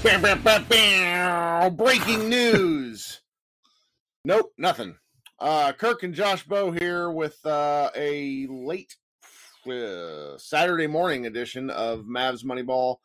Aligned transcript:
Breaking 1.76 2.30
news. 2.30 3.20
Nope, 4.24 4.52
nothing. 4.56 4.96
Uh, 5.38 5.72
Kirk 5.72 6.02
and 6.04 6.14
Josh 6.14 6.42
Bowe 6.44 6.70
here 6.70 7.10
with 7.10 7.44
uh, 7.44 7.90
a 7.94 8.46
late 8.46 8.96
uh, 9.70 10.38
Saturday 10.38 10.86
morning 10.86 11.26
edition 11.26 11.68
of 11.68 12.04
Mavs 12.04 12.42
Moneyball 12.42 12.96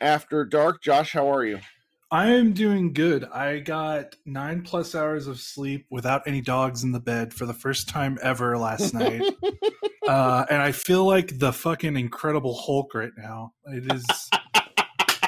After 0.00 0.46
Dark. 0.46 0.82
Josh, 0.82 1.12
how 1.12 1.30
are 1.30 1.44
you? 1.44 1.58
I 2.10 2.28
am 2.28 2.54
doing 2.54 2.94
good. 2.94 3.24
I 3.24 3.58
got 3.58 4.16
nine 4.24 4.62
plus 4.62 4.94
hours 4.94 5.26
of 5.26 5.40
sleep 5.40 5.84
without 5.90 6.22
any 6.26 6.40
dogs 6.40 6.82
in 6.82 6.92
the 6.92 7.00
bed 7.00 7.34
for 7.34 7.44
the 7.44 7.52
first 7.52 7.90
time 7.90 8.16
ever 8.22 8.56
last 8.56 8.94
night. 8.94 9.20
uh, 10.08 10.46
and 10.48 10.62
I 10.62 10.72
feel 10.72 11.04
like 11.04 11.38
the 11.38 11.52
fucking 11.52 11.98
Incredible 11.98 12.54
Hulk 12.54 12.94
right 12.94 13.12
now. 13.18 13.52
It 13.66 13.92
is 13.92 14.06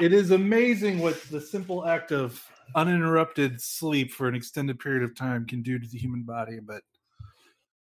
it 0.01 0.13
is 0.13 0.31
amazing 0.31 0.99
what 0.99 1.21
the 1.29 1.39
simple 1.39 1.85
act 1.85 2.11
of 2.11 2.43
uninterrupted 2.75 3.61
sleep 3.61 4.11
for 4.11 4.27
an 4.27 4.35
extended 4.35 4.79
period 4.79 5.03
of 5.03 5.15
time 5.15 5.45
can 5.45 5.61
do 5.61 5.77
to 5.77 5.87
the 5.87 5.97
human 5.97 6.23
body. 6.23 6.59
But 6.59 6.81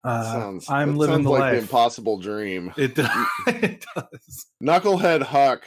uh, 0.04 0.24
sounds, 0.24 0.66
I'm 0.68 0.96
living 0.96 1.16
sounds 1.16 1.24
the 1.24 1.30
like 1.30 1.40
life. 1.40 1.52
The 1.54 1.60
impossible 1.60 2.18
dream. 2.18 2.72
It 2.76 2.94
does. 2.94 3.26
it 3.46 3.84
does. 3.94 4.46
Knucklehead 4.62 5.22
Huck. 5.22 5.66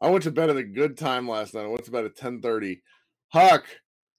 I 0.00 0.08
went 0.08 0.24
to 0.24 0.30
bed 0.30 0.48
at 0.48 0.56
a 0.56 0.62
good 0.62 0.96
time 0.96 1.28
last 1.28 1.54
night. 1.54 1.64
I 1.64 1.68
went 1.68 1.84
to 1.84 1.90
bed 1.90 2.06
at 2.06 2.16
10:30. 2.16 2.80
Huck, 3.28 3.64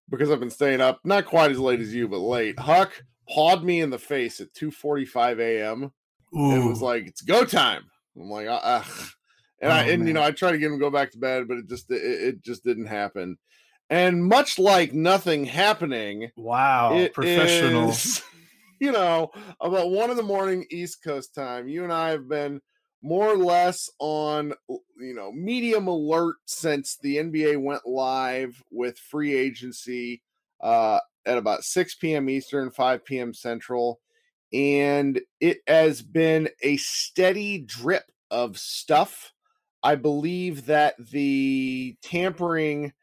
because 0.10 0.30
I've 0.30 0.40
been 0.40 0.52
staying 0.52 0.82
up, 0.82 1.00
not 1.04 1.26
quite 1.26 1.52
as 1.52 1.60
late 1.60 1.80
as 1.80 1.94
you, 1.94 2.08
but 2.08 2.20
late. 2.20 2.60
Huck 2.60 3.04
pawed 3.28 3.64
me 3.64 3.82
in 3.82 3.90
the 3.90 4.00
face 4.00 4.40
at 4.40 4.54
2:45 4.54 5.40
a.m. 5.40 5.92
It 6.34 6.66
was 6.66 6.82
like 6.82 7.08
it's 7.08 7.22
go 7.22 7.44
time. 7.44 7.84
I'm 8.16 8.30
like, 8.30 8.48
ugh. 8.50 8.86
And 9.62 9.72
oh, 9.72 9.76
I 9.76 9.84
and 9.84 10.00
man. 10.00 10.08
you 10.08 10.14
know 10.14 10.24
I 10.24 10.32
tried 10.32 10.54
to 10.54 10.58
get 10.58 10.68
him 10.68 10.80
to 10.80 10.84
go 10.84 10.90
back 10.90 11.12
to 11.12 11.20
bed, 11.20 11.48
but 11.48 11.58
it 11.58 11.70
just 11.70 11.90
it, 11.92 12.02
it 12.04 12.42
just 12.42 12.64
didn't 12.64 12.88
happen. 12.88 13.38
And 13.90 14.26
much 14.26 14.58
like 14.58 14.94
nothing 14.94 15.46
happening, 15.46 16.32
wow, 16.36 17.08
professional. 17.14 17.90
Is, 17.90 18.24
you 18.80 18.92
know, 18.92 19.32
about 19.60 19.92
one 19.92 20.10
in 20.10 20.18
the 20.18 20.24
morning 20.24 20.66
East 20.72 21.04
Coast 21.04 21.36
time. 21.36 21.68
You 21.68 21.84
and 21.84 21.94
I 21.94 22.10
have 22.10 22.28
been 22.28 22.62
more 23.04 23.30
or 23.30 23.38
less 23.38 23.90
on 24.00 24.54
you 24.98 25.14
know 25.14 25.32
medium 25.32 25.88
alert 25.88 26.38
since 26.46 26.98
the 26.98 27.18
NBA 27.18 27.62
went 27.62 27.86
live 27.86 28.62
with 28.72 28.98
free 28.98 29.36
agency 29.36 30.22
uh, 30.62 31.00
at 31.26 31.38
about 31.38 31.64
6 31.64 31.96
p.m. 31.96 32.30
Eastern, 32.30 32.72
5 32.72 33.06
p.m. 33.06 33.34
Central, 33.34 34.00
and 34.54 35.22
it 35.40 35.60
has 35.68 36.02
been 36.02 36.50
a 36.64 36.78
steady 36.78 37.60
drip 37.60 38.12
of 38.32 38.58
stuff 38.58 39.34
I 39.84 39.96
believe 39.96 40.68
that 40.68 40.96
the 40.98 41.96
tampering 42.04 42.94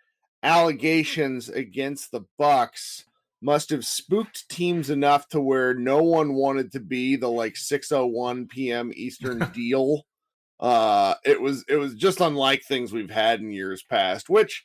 allegations 0.42 1.48
against 1.48 2.12
the 2.12 2.22
Bucks 2.38 3.04
must 3.40 3.70
have 3.70 3.86
spooked 3.86 4.48
teams 4.48 4.90
enough 4.90 5.28
to 5.28 5.40
where 5.40 5.74
no 5.74 6.02
one 6.02 6.34
wanted 6.34 6.72
to 6.72 6.80
be 6.80 7.16
the 7.16 7.28
like 7.28 7.56
601 7.56 8.46
p.m. 8.48 8.90
Eastern 8.94 9.50
deal. 9.54 10.02
Uh 10.60 11.14
it 11.24 11.40
was 11.40 11.64
it 11.68 11.76
was 11.76 11.94
just 11.94 12.20
unlike 12.20 12.64
things 12.64 12.92
we've 12.92 13.10
had 13.10 13.40
in 13.40 13.52
years 13.52 13.84
past, 13.88 14.28
which 14.28 14.64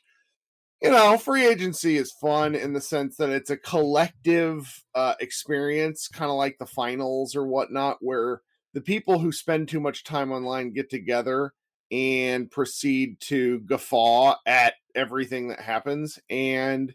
you 0.82 0.90
know, 0.90 1.16
free 1.16 1.46
agency 1.46 1.96
is 1.96 2.12
fun 2.20 2.54
in 2.54 2.74
the 2.74 2.80
sense 2.80 3.16
that 3.16 3.30
it's 3.30 3.50
a 3.50 3.56
collective 3.56 4.82
uh 4.94 5.14
experience, 5.20 6.08
kind 6.08 6.30
of 6.30 6.36
like 6.36 6.56
the 6.58 6.66
finals 6.66 7.36
or 7.36 7.46
whatnot, 7.46 7.98
where 8.00 8.42
the 8.72 8.80
people 8.80 9.20
who 9.20 9.30
spend 9.30 9.68
too 9.68 9.80
much 9.80 10.02
time 10.02 10.32
online 10.32 10.72
get 10.72 10.90
together 10.90 11.52
and 11.94 12.50
proceed 12.50 13.20
to 13.20 13.60
guffaw 13.60 14.34
at 14.46 14.74
everything 14.96 15.46
that 15.48 15.60
happens. 15.60 16.18
And, 16.28 16.92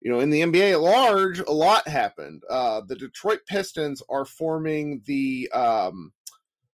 you 0.00 0.10
know, 0.10 0.20
in 0.20 0.30
the 0.30 0.40
NBA 0.40 0.72
at 0.72 0.80
large, 0.80 1.40
a 1.40 1.52
lot 1.52 1.86
happened. 1.86 2.42
Uh, 2.48 2.80
the 2.88 2.96
Detroit 2.96 3.40
Pistons 3.46 4.02
are 4.08 4.24
forming 4.24 5.02
the, 5.04 5.50
um, 5.52 6.10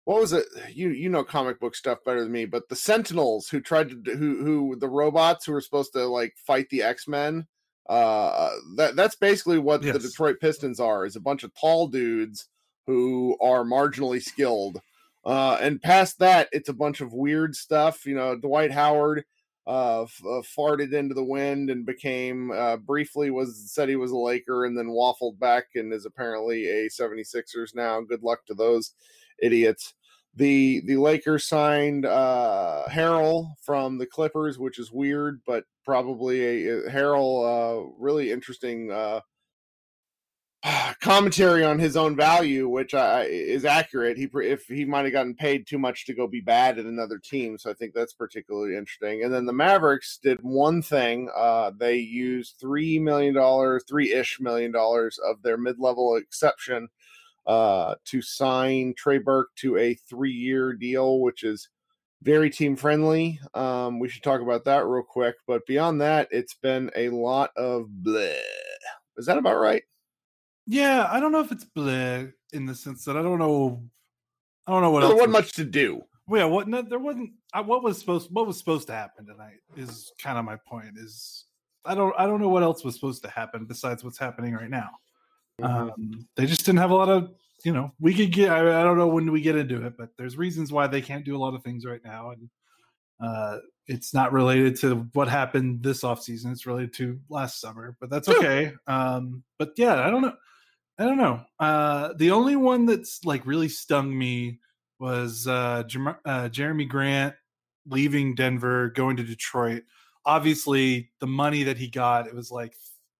what 0.04 0.20
was 0.20 0.32
it? 0.32 0.47
You 0.72 0.91
you 0.91 1.08
know 1.08 1.22
comic 1.22 1.60
book 1.60 1.76
stuff 1.76 1.98
better 2.04 2.22
than 2.22 2.32
me, 2.32 2.44
but 2.44 2.69
the 2.69 2.75
Sentinels 2.75 3.48
who 3.48 3.60
tried 3.60 3.91
to 3.91 4.16
who 4.16 4.42
who 4.42 4.76
the 4.76 4.88
robots 4.88 5.44
who 5.44 5.52
were 5.52 5.60
supposed 5.60 5.92
to 5.92 6.04
like 6.06 6.34
fight 6.36 6.69
the 6.70 6.82
X 6.82 7.06
Men. 7.06 7.46
Uh, 7.88 8.50
that 8.76 8.96
that's 8.96 9.14
basically 9.14 9.58
what 9.58 9.82
yes. 9.82 9.92
the 9.92 10.00
Detroit 10.00 10.41
Pistons 10.41 10.80
are: 10.80 11.04
is 11.04 11.14
a 11.14 11.20
bunch 11.20 11.44
of 11.44 11.54
tall 11.54 11.86
dudes 11.86 12.48
who 12.86 13.36
are 13.41 13.62
marginally 13.62 14.20
skilled 14.20 14.80
uh, 15.25 15.58
and 15.60 15.82
past 15.82 16.19
that, 16.19 16.48
it's 16.53 16.69
a 16.69 16.75
bunch 16.75 17.00
of 17.00 17.12
weird 17.12 17.54
stuff. 17.54 18.06
You 18.06 18.14
know, 18.14 18.36
Dwight 18.36 18.72
Howard 18.72 19.25
uh, 19.66 20.03
f- 20.03 20.22
uh, 20.25 20.42
farted 20.56 20.92
into 20.92 21.14
the 21.14 21.25
wind 21.25 21.70
and 21.70 21.84
became 21.84 22.50
uh, 22.50 22.76
briefly 22.78 23.31
was 23.31 23.70
said 23.70 23.88
he 23.88 23.97
was 23.97 24.10
a 24.10 24.16
Laker 24.16 24.64
and 24.64 24.76
then 24.76 24.88
waffled 24.88 25.38
back 25.38 25.64
and 25.75 25.92
is 25.92 26.06
apparently 26.06 26.66
a 26.66 26.88
76ers 26.88 27.75
now. 27.75 28.00
Good 28.00 28.22
luck 28.22 28.44
to 28.47 28.54
those 28.54 28.92
idiots. 29.41 29.94
The 30.36 30.81
the 30.86 30.97
Lakers 30.97 31.47
signed 31.47 32.06
uh, 32.06 32.84
Harrell 32.88 33.54
from 33.62 33.98
the 33.98 34.06
Clippers, 34.06 34.58
which 34.58 34.78
is 34.78 34.92
weird, 34.92 35.41
but 35.44 35.64
probably 35.84 36.69
a, 36.69 36.78
a 36.87 36.91
Harrell 36.91 37.44
uh, 37.44 37.92
really 37.98 38.31
interesting 38.31 38.92
uh, 38.92 39.20
commentary 41.00 41.65
on 41.65 41.78
his 41.78 41.97
own 41.97 42.15
value, 42.15 42.69
which 42.69 42.93
I, 42.93 43.22
is 43.25 43.65
accurate. 43.65 44.19
He 44.19 44.28
if 44.34 44.66
he 44.66 44.84
might 44.84 45.04
have 45.04 45.12
gotten 45.12 45.34
paid 45.34 45.66
too 45.66 45.78
much 45.78 46.04
to 46.06 46.15
go 46.15 46.26
be 46.26 46.41
bad 46.41 46.78
at 46.78 46.84
another 46.84 47.19
team, 47.19 47.56
so 47.56 47.71
I 47.71 47.75
think 47.75 47.94
that's 47.94 48.12
particularly 48.12 48.76
interesting. 48.76 49.25
And 49.25 49.32
then 49.32 49.47
the 49.47 49.53
Mavericks 49.53 50.19
did 50.22 50.38
one 50.43 50.82
thing: 50.82 51.31
uh, 51.34 51.72
they 51.76 51.97
used 51.97 52.56
three 52.60 52.99
million 52.99 53.34
dollars, 53.34 53.84
three 53.88 54.12
ish 54.12 54.38
million 54.41 54.72
dollars 54.72 55.19
of 55.19 55.43
their 55.43 55.56
mid 55.56 55.78
level 55.78 56.16
exception 56.16 56.88
uh, 57.47 57.94
to 58.04 58.20
sign 58.20 58.94
Trey 58.97 59.19
Burke 59.19 59.54
to 59.56 59.78
a 59.78 59.94
three 59.94 60.32
year 60.32 60.75
deal, 60.75 61.20
which 61.20 61.43
is 61.43 61.69
very 62.22 62.50
team 62.50 62.76
friendly. 62.76 63.41
Um, 63.54 63.99
we 63.99 64.09
should 64.09 64.22
talk 64.22 64.43
about 64.43 64.65
that 64.65 64.84
real 64.84 65.03
quick. 65.03 65.37
But 65.47 65.66
beyond 65.66 66.03
that, 66.03 66.28
it's 66.31 66.54
been 66.54 66.91
a 66.94 67.09
lot 67.09 67.50
of 67.56 67.88
bleh. 68.03 68.37
Is 69.16 69.26
that 69.26 69.38
about 69.38 69.59
right? 69.59 69.82
Yeah, 70.70 71.08
I 71.10 71.19
don't 71.19 71.32
know 71.32 71.41
if 71.41 71.50
it's 71.50 71.64
bleh 71.64 72.32
in 72.53 72.64
the 72.64 72.76
sense 72.76 73.04
that 73.04 73.16
I 73.16 73.22
don't 73.22 73.41
know. 73.41 73.82
I 74.69 74.70
don't 74.70 74.82
know 74.82 74.92
what 74.92 75.03
else. 75.03 75.10
there 75.10 75.16
wasn't 75.16 75.32
much 75.32 75.53
to 75.54 75.64
do. 75.64 76.03
Yeah, 76.28 76.44
what? 76.44 76.69
No, 76.69 76.81
there 76.81 77.00
wasn't. 77.00 77.32
Uh, 77.53 77.64
what 77.64 77.82
was 77.82 77.98
supposed? 77.98 78.28
What 78.31 78.47
was 78.47 78.56
supposed 78.56 78.86
to 78.86 78.92
happen 78.92 79.26
tonight 79.26 79.58
is 79.76 80.12
kind 80.22 80.38
of 80.38 80.44
my 80.44 80.54
point. 80.69 80.97
Is 80.97 81.47
I 81.84 81.97
don't. 81.97 82.14
I 82.16 82.25
don't 82.26 82.41
know 82.41 82.48
what 82.48 82.62
else 82.62 82.84
was 82.84 82.94
supposed 82.94 83.25
to 83.25 83.31
happen 83.31 83.64
besides 83.64 84.04
what's 84.04 84.16
happening 84.16 84.54
right 84.54 84.70
now. 84.70 84.91
Mm-hmm. 85.60 85.91
Um, 85.91 86.28
they 86.36 86.47
just 86.47 86.64
didn't 86.64 86.78
have 86.78 86.92
a 86.92 86.94
lot 86.94 87.08
of. 87.08 87.32
You 87.64 87.72
know, 87.72 87.91
we 87.98 88.14
could 88.14 88.31
get. 88.31 88.52
I, 88.52 88.60
I 88.81 88.84
don't 88.84 88.97
know 88.97 89.08
when 89.08 89.32
we 89.32 89.41
get 89.41 89.56
into 89.56 89.84
it, 89.84 89.94
but 89.98 90.10
there's 90.16 90.37
reasons 90.37 90.70
why 90.70 90.87
they 90.87 91.02
can't 91.02 91.25
do 91.25 91.37
a 91.37 91.41
lot 91.41 91.54
of 91.54 91.64
things 91.64 91.84
right 91.84 92.00
now, 92.04 92.31
and 92.31 92.48
uh, 93.20 93.58
it's 93.88 94.14
not 94.14 94.32
related 94.32 94.76
to 94.82 95.08
what 95.14 95.26
happened 95.26 95.82
this 95.82 96.04
off 96.04 96.22
season. 96.22 96.52
It's 96.52 96.64
related 96.64 96.94
to 96.94 97.19
last 97.28 97.60
summer, 97.60 97.97
but 97.98 98.08
that's 98.08 98.28
okay. 98.28 98.72
Um, 98.87 99.42
but 99.58 99.72
yeah, 99.76 100.06
I 100.06 100.10
don't 100.10 100.22
know. 100.22 100.34
I 101.00 101.05
don't 101.05 101.16
know. 101.16 101.41
Uh, 101.59 102.12
the 102.19 102.31
only 102.31 102.56
one 102.56 102.84
that's 102.84 103.25
like 103.25 103.47
really 103.47 103.71
stung 103.71 104.16
me 104.16 104.61
was 104.99 105.47
uh, 105.47 105.83
uh, 105.83 106.49
Jerami 106.50 106.87
Grant 106.87 107.34
leaving 107.87 108.34
Denver, 108.34 108.91
going 108.91 109.16
to 109.16 109.22
Detroit. 109.22 109.84
Obviously, 110.27 111.11
the 111.21 111.27
money 111.27 111.62
that 111.62 111.78
he 111.78 111.88
got, 111.88 112.27
it 112.27 112.34
was 112.34 112.50
like, 112.50 112.75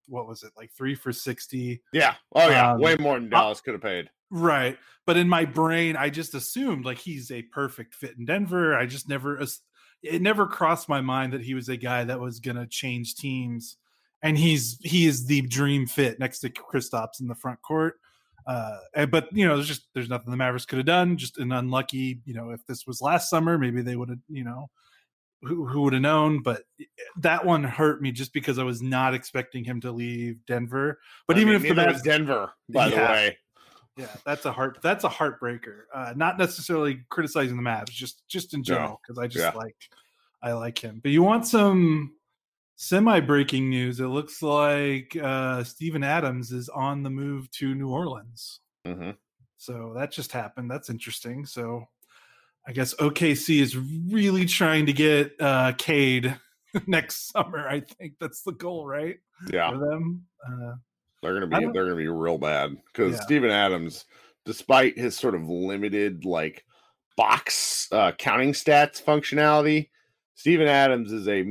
what 0.09 0.29
was 0.29 0.43
it, 0.43 0.53
like 0.59 0.71
three 0.73 0.95
for 0.95 1.11
60? 1.11 1.83
Yeah. 1.95 2.17
Oh, 2.35 2.51
yeah. 2.51 2.73
Um, 2.73 2.81
Way 2.83 2.97
more 2.97 3.19
than 3.19 3.31
Dallas 3.31 3.63
could 3.63 3.73
have 3.73 3.83
paid. 3.83 4.11
Right. 4.29 4.77
But 5.07 5.17
in 5.17 5.27
my 5.27 5.47
brain, 5.47 5.97
I 5.97 6.11
just 6.11 6.35
assumed 6.35 6.85
like 6.85 6.99
he's 6.99 7.31
a 7.31 7.41
perfect 7.41 7.95
fit 7.95 8.19
in 8.19 8.27
Denver. 8.27 8.77
I 8.77 8.85
just 8.85 9.09
never, 9.09 9.43
it 10.03 10.21
never 10.21 10.47
crossed 10.47 10.87
my 10.87 11.01
mind 11.01 11.33
that 11.33 11.41
he 11.41 11.55
was 11.55 11.71
a 11.71 11.79
guy 11.79 12.05
that 12.05 12.21
was 12.21 12.41
going 12.41 12.59
to 12.59 12.67
change 12.67 13.15
teams 13.15 13.79
and 14.23 14.37
he's 14.37 14.79
he 14.83 15.07
is 15.07 15.27
the 15.27 15.43
dream 15.43 15.87
fit 15.87 16.19
next 16.19 16.41
to 16.41 16.51
Kristaps 16.51 17.21
in 17.21 17.29
the 17.29 17.35
front 17.35 17.61
court. 17.63 18.01
Uh, 18.47 18.79
but 19.11 19.29
you 19.33 19.47
know, 19.47 19.57
there's 19.57 19.69
just 19.69 19.89
there's 19.95 20.09
nothing 20.09 20.31
the 20.31 20.37
Mavericks 20.37 20.67
could 20.67 20.79
have 20.79 20.87
done. 20.87 21.17
Just 21.17 21.39
an 21.39 21.53
unlucky, 21.53 22.21
you 22.25 22.35
know, 22.35 22.51
if 22.51 22.65
this 22.67 22.87
was 22.87 23.01
last 23.01 23.31
summer, 23.31 23.59
maybe 23.59 23.83
they 23.83 23.97
would 23.97 24.09
have, 24.09 24.19
you 24.29 24.45
know, 24.45 24.71
who, 25.43 25.67
who 25.67 25.83
would 25.83 25.93
have 25.93 26.03
known? 26.03 26.43
But 26.43 26.63
that 27.19 27.45
one 27.45 27.65
hurt 27.65 28.03
me 28.03 28.13
just 28.13 28.33
because 28.33 28.59
I 28.59 28.65
was 28.65 28.83
not 28.83 29.15
expecting 29.15 29.65
him 29.65 29.81
to 29.83 29.93
leave 29.93 30.45
Denver. 30.47 30.99
But 31.27 31.37
I 31.37 31.41
even 31.41 31.55
mean, 31.55 31.63
if 31.63 31.77
the 31.77 31.83
Mavs, 31.83 32.03
Denver, 32.03 32.53
by 32.69 32.89
yeah, 32.89 32.91
the 32.91 33.13
way, 33.13 33.39
yeah, 33.97 34.17
that's 34.25 34.45
a 34.45 34.53
heart 34.53 34.79
that's 34.83 35.05
a 35.05 35.09
heartbreaker. 35.09 35.83
Uh, 35.95 36.13
not 36.17 36.39
necessarily 36.39 37.01
criticizing 37.11 37.57
the 37.57 37.63
Mavs, 37.63 37.91
just 37.91 38.27
just 38.29 38.55
in 38.55 38.63
general 38.63 39.01
because 39.03 39.19
no. 39.19 39.23
I 39.23 39.27
just 39.27 39.45
yeah. 39.45 39.59
like 39.59 39.77
I 40.43 40.53
like 40.53 40.79
him. 40.79 41.01
But 41.03 41.13
you 41.13 41.23
want 41.23 41.47
some 41.47 42.15
semi 42.81 43.21
breaking 43.21 43.69
news. 43.69 44.01
It 44.01 44.07
looks 44.07 44.43
like 44.43 45.15
uh, 45.23 45.63
Steven 45.65 46.03
Adams 46.03 46.51
is 46.51 46.71
on 46.71 47.03
the 47.03 47.11
move 47.11 47.51
to 47.53 47.75
New 47.75 47.91
Orleans. 47.91 48.61
Mm-hmm. 48.87 49.11
So 49.59 49.93
that 49.97 50.11
just 50.11 50.33
happened. 50.33 50.71
That's 50.71 50.89
interesting. 50.89 51.45
So 51.45 51.85
I 52.67 52.73
guess 52.73 52.95
OKC 52.95 53.61
is 53.61 53.77
really 53.77 54.47
trying 54.47 54.87
to 54.87 54.95
get 54.95 55.33
uh, 55.39 55.73
Cade 55.77 56.35
next 56.87 57.31
summer. 57.31 57.69
I 57.69 57.81
think 57.81 58.15
that's 58.19 58.43
the 58.43 58.53
goal, 58.53 58.87
right? 58.87 59.19
Yeah, 59.53 59.73
for 59.73 59.79
them. 59.79 60.25
Uh, 60.47 60.75
they're 61.23 61.35
gonna 61.35 61.47
be 61.47 61.71
they're 61.75 61.85
gonna 61.85 61.97
be 61.97 62.09
real 62.09 62.39
bad 62.39 62.79
because 62.87 63.17
yeah. 63.17 63.21
Steven 63.21 63.51
Adams, 63.51 64.07
despite 64.47 64.99
his 64.99 65.15
sort 65.15 65.35
of 65.35 65.47
limited 65.47 66.25
like 66.25 66.65
box 67.19 67.89
uh, 67.93 68.13
counting 68.13 68.53
stats 68.53 69.03
functionality, 69.03 69.91
Steven 70.41 70.69
Adams 70.69 71.13
is 71.13 71.29
a 71.29 71.45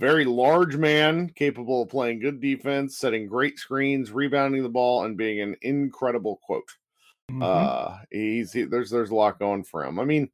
very 0.00 0.24
large 0.24 0.76
man 0.76 1.28
capable 1.28 1.82
of 1.82 1.88
playing 1.88 2.18
good 2.18 2.40
defense, 2.40 2.98
setting 2.98 3.28
great 3.28 3.56
screens, 3.56 4.10
rebounding 4.10 4.64
the 4.64 4.68
ball, 4.68 5.04
and 5.04 5.16
being 5.16 5.40
an 5.40 5.54
incredible 5.62 6.40
quote. 6.42 6.68
Mm-hmm. 7.30 7.40
Uh, 7.40 7.98
he's 8.10 8.52
he, 8.52 8.64
there's 8.64 8.90
there's 8.90 9.10
a 9.10 9.14
lot 9.14 9.38
going 9.38 9.62
for 9.62 9.84
him. 9.84 10.00
I 10.00 10.04
mean, 10.04 10.28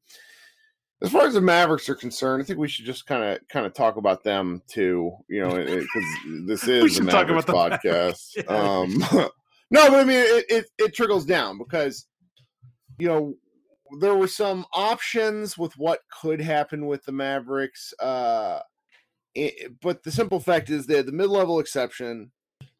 as 1.02 1.12
far 1.12 1.26
as 1.26 1.34
the 1.34 1.42
Mavericks 1.42 1.86
are 1.90 1.94
concerned, 1.94 2.42
I 2.42 2.46
think 2.46 2.58
we 2.58 2.66
should 2.66 2.86
just 2.86 3.04
kind 3.04 3.24
of 3.24 3.46
kind 3.48 3.66
of 3.66 3.74
talk 3.74 3.96
about 3.96 4.24
them 4.24 4.62
too. 4.66 5.12
You 5.28 5.42
know, 5.42 5.56
because 5.56 6.46
this 6.46 6.66
is 6.68 6.98
a 6.98 7.02
Mavericks 7.02 7.44
podcast. 7.44 8.36
Yeah. 8.36 8.44
Um, 8.44 9.04
no, 9.70 9.90
but 9.90 10.00
I 10.00 10.04
mean, 10.04 10.16
it, 10.16 10.46
it 10.48 10.66
it 10.78 10.94
trickles 10.94 11.26
down 11.26 11.58
because 11.58 12.06
you 12.98 13.08
know 13.08 13.34
there 14.00 14.14
were 14.14 14.28
some 14.28 14.64
options 14.72 15.58
with 15.58 15.76
what 15.76 16.00
could 16.20 16.40
happen 16.40 16.86
with 16.86 17.04
the 17.04 17.12
Mavericks. 17.12 17.92
Uh, 17.98 18.60
it, 19.34 19.80
but 19.80 20.02
the 20.02 20.10
simple 20.10 20.40
fact 20.40 20.70
is 20.70 20.86
they're 20.86 21.02
the 21.02 21.12
mid-level 21.12 21.58
exception 21.58 22.30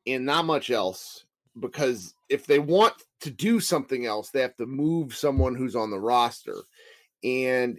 and 0.07 0.27
not 0.27 0.45
much 0.45 0.71
else 0.71 1.25
because 1.59 2.15
if 2.29 2.47
they 2.47 2.59
want 2.59 2.95
to 3.21 3.31
do 3.31 3.61
something 3.61 4.07
else, 4.07 4.31
they 4.31 4.41
have 4.41 4.57
to 4.57 4.67
move 4.67 5.15
someone 5.15 5.55
who's 5.55 5.77
on 5.77 5.91
the 5.91 6.01
roster. 6.01 6.57
And 7.23 7.79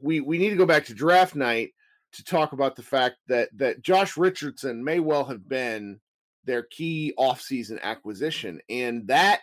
we 0.00 0.20
we 0.20 0.38
need 0.38 0.50
to 0.50 0.56
go 0.56 0.66
back 0.66 0.84
to 0.86 0.94
draft 0.94 1.34
night 1.34 1.72
to 2.12 2.24
talk 2.24 2.52
about 2.52 2.76
the 2.76 2.82
fact 2.82 3.16
that 3.28 3.48
that 3.56 3.82
Josh 3.82 4.16
Richardson 4.16 4.84
may 4.84 5.00
well 5.00 5.24
have 5.24 5.48
been 5.48 6.00
their 6.44 6.64
key 6.64 7.14
offseason 7.18 7.80
acquisition 7.82 8.60
and 8.68 9.06
that 9.08 9.40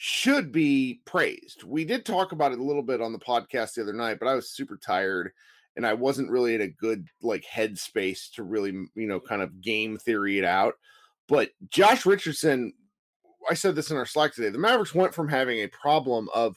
should 0.00 0.52
be 0.52 1.00
praised. 1.04 1.64
We 1.64 1.84
did 1.84 2.06
talk 2.06 2.30
about 2.30 2.52
it 2.52 2.60
a 2.60 2.64
little 2.64 2.84
bit 2.84 3.02
on 3.02 3.12
the 3.12 3.18
podcast 3.18 3.74
the 3.74 3.82
other 3.82 3.92
night, 3.92 4.18
but 4.20 4.28
I 4.28 4.34
was 4.34 4.52
super 4.52 4.76
tired 4.76 5.32
and 5.76 5.84
I 5.84 5.92
wasn't 5.92 6.30
really 6.30 6.54
in 6.54 6.60
a 6.60 6.68
good 6.68 7.08
like 7.20 7.44
headspace 7.44 8.32
to 8.34 8.44
really, 8.44 8.70
you 8.70 9.08
know, 9.08 9.18
kind 9.18 9.42
of 9.42 9.60
game 9.60 9.98
theory 9.98 10.38
it 10.38 10.44
out. 10.44 10.74
But 11.26 11.50
Josh 11.68 12.06
Richardson, 12.06 12.72
I 13.50 13.54
said 13.54 13.74
this 13.74 13.90
in 13.90 13.96
our 13.96 14.06
Slack 14.06 14.34
today. 14.34 14.50
The 14.50 14.58
Mavericks 14.58 14.94
went 14.94 15.12
from 15.12 15.28
having 15.28 15.58
a 15.58 15.68
problem 15.68 16.28
of 16.32 16.56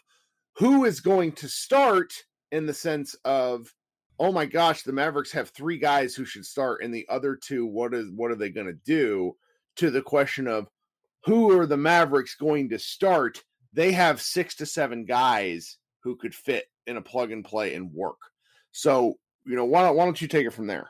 who 0.54 0.86
is 0.86 1.00
going 1.00 1.32
to 1.34 1.50
start 1.50 2.14
in 2.52 2.68
the 2.68 2.74
sense 2.76 3.16
of 3.26 3.74
oh 4.20 4.32
my 4.32 4.46
gosh, 4.46 4.84
the 4.84 4.94
Mavericks 4.94 5.32
have 5.32 5.50
three 5.50 5.80
guys 5.80 6.14
who 6.14 6.26
should 6.26 6.46
start 6.46 6.84
and 6.84 6.94
the 6.94 7.08
other 7.10 7.36
two 7.36 7.66
what 7.66 7.96
is 7.96 8.12
what 8.16 8.30
are 8.30 8.36
they 8.36 8.50
going 8.50 8.68
to 8.68 8.80
do 8.86 9.36
to 9.78 9.90
the 9.90 10.04
question 10.04 10.48
of 10.48 10.68
who 11.24 11.58
are 11.58 11.66
the 11.66 11.78
Mavericks 11.78 12.36
going 12.36 12.70
to 12.70 12.80
start? 12.80 13.42
They 13.74 13.92
have 13.92 14.22
six 14.22 14.56
to 14.56 14.66
seven 14.66 15.06
guys 15.06 15.78
who 16.04 16.16
could 16.16 16.36
fit 16.36 16.66
in 16.88 16.98
a 16.98 17.02
plug 17.02 17.32
and 17.32 17.46
play 17.46 17.76
and 17.76 17.92
work. 17.94 18.18
So, 18.72 19.16
you 19.46 19.56
know, 19.56 19.66
why 19.66 19.84
don't, 19.84 19.96
why 19.96 20.06
don't 20.06 20.22
you 20.22 20.28
take 20.28 20.46
it 20.46 20.54
from 20.54 20.68
there? 20.68 20.90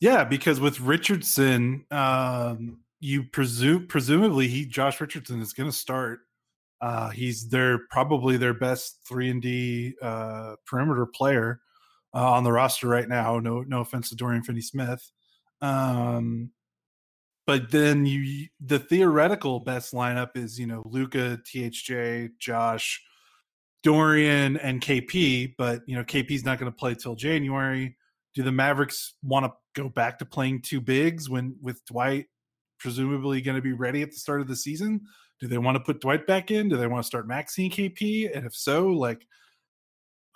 Yeah, 0.00 0.24
because 0.24 0.60
with 0.60 0.80
Richardson, 0.80 1.86
um, 1.90 2.80
you 3.00 3.24
presume 3.24 3.86
presumably 3.86 4.48
he 4.48 4.66
Josh 4.66 5.00
Richardson 5.00 5.40
is 5.40 5.52
going 5.52 5.70
to 5.70 5.76
start. 5.76 6.20
Uh, 6.80 7.08
he's 7.08 7.48
their 7.48 7.80
probably 7.90 8.36
their 8.36 8.52
best 8.52 9.00
three 9.08 9.30
and 9.30 9.40
D 9.40 9.94
uh, 10.02 10.56
perimeter 10.66 11.06
player 11.06 11.60
uh, 12.14 12.32
on 12.32 12.44
the 12.44 12.52
roster 12.52 12.88
right 12.88 13.08
now. 13.08 13.38
No, 13.38 13.62
no 13.62 13.80
offense 13.80 14.10
to 14.10 14.16
Dorian 14.16 14.42
Finney-Smith. 14.42 15.10
Um, 15.62 16.50
but 17.46 17.70
then 17.70 18.06
you 18.06 18.48
the 18.60 18.78
theoretical 18.78 19.60
best 19.60 19.94
lineup 19.94 20.36
is 20.36 20.58
you 20.58 20.66
know 20.66 20.82
Luka, 20.84 21.38
THJ, 21.44 22.30
Josh, 22.38 23.02
Dorian, 23.82 24.56
and 24.56 24.80
KP. 24.80 25.54
But 25.56 25.82
you 25.86 25.96
know 25.96 26.04
KP's 26.04 26.44
not 26.44 26.58
going 26.58 26.70
to 26.70 26.76
play 26.76 26.94
till 26.94 27.14
January. 27.14 27.96
Do 28.34 28.42
the 28.42 28.52
Mavericks 28.52 29.14
want 29.22 29.46
to 29.46 29.52
go 29.74 29.88
back 29.88 30.18
to 30.18 30.24
playing 30.24 30.62
two 30.62 30.80
bigs 30.80 31.30
when 31.30 31.56
with 31.62 31.84
Dwight 31.86 32.26
presumably 32.78 33.40
going 33.40 33.56
to 33.56 33.62
be 33.62 33.72
ready 33.72 34.02
at 34.02 34.10
the 34.10 34.16
start 34.16 34.40
of 34.40 34.48
the 34.48 34.56
season? 34.56 35.00
Do 35.40 35.48
they 35.48 35.58
want 35.58 35.76
to 35.76 35.80
put 35.80 36.00
Dwight 36.00 36.26
back 36.26 36.50
in? 36.50 36.68
Do 36.68 36.76
they 36.76 36.86
want 36.86 37.02
to 37.02 37.06
start 37.06 37.28
Maxine 37.28 37.70
KP? 37.70 38.34
And 38.34 38.46
if 38.46 38.54
so, 38.54 38.88
like 38.88 39.26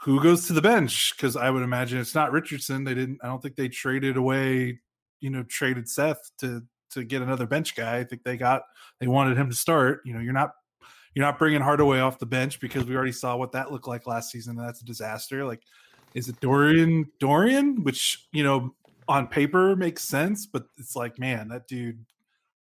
who 0.02 0.22
goes 0.22 0.46
to 0.46 0.52
the 0.52 0.62
bench? 0.62 1.14
Because 1.16 1.36
I 1.36 1.50
would 1.50 1.62
imagine 1.62 1.98
it's 1.98 2.14
not 2.14 2.32
Richardson. 2.32 2.84
They 2.84 2.94
didn't. 2.94 3.18
I 3.22 3.26
don't 3.26 3.42
think 3.42 3.56
they 3.56 3.68
traded 3.68 4.16
away. 4.16 4.80
You 5.20 5.30
know, 5.30 5.42
traded 5.42 5.88
Seth 5.88 6.30
to 6.38 6.62
to 6.90 7.04
get 7.04 7.22
another 7.22 7.46
bench 7.46 7.74
guy. 7.74 7.98
I 7.98 8.04
think 8.04 8.22
they 8.22 8.36
got 8.36 8.62
they 8.98 9.06
wanted 9.06 9.36
him 9.36 9.50
to 9.50 9.56
start. 9.56 10.02
You 10.04 10.14
know, 10.14 10.20
you're 10.20 10.32
not 10.32 10.52
you're 11.14 11.24
not 11.24 11.38
bringing 11.38 11.60
Hardaway 11.60 12.00
off 12.00 12.18
the 12.18 12.26
bench 12.26 12.60
because 12.60 12.84
we 12.84 12.94
already 12.94 13.12
saw 13.12 13.36
what 13.36 13.52
that 13.52 13.72
looked 13.72 13.88
like 13.88 14.06
last 14.06 14.30
season. 14.30 14.58
And 14.58 14.66
that's 14.66 14.82
a 14.82 14.84
disaster. 14.84 15.44
Like, 15.44 15.62
is 16.14 16.28
it 16.28 16.40
Dorian 16.40 17.10
Dorian? 17.18 17.82
Which 17.82 18.26
you 18.32 18.44
know 18.44 18.74
on 19.08 19.26
paper 19.26 19.74
makes 19.74 20.04
sense, 20.04 20.46
but 20.46 20.66
it's 20.78 20.94
like, 20.94 21.18
man, 21.18 21.48
that 21.48 21.66
dude 21.66 22.04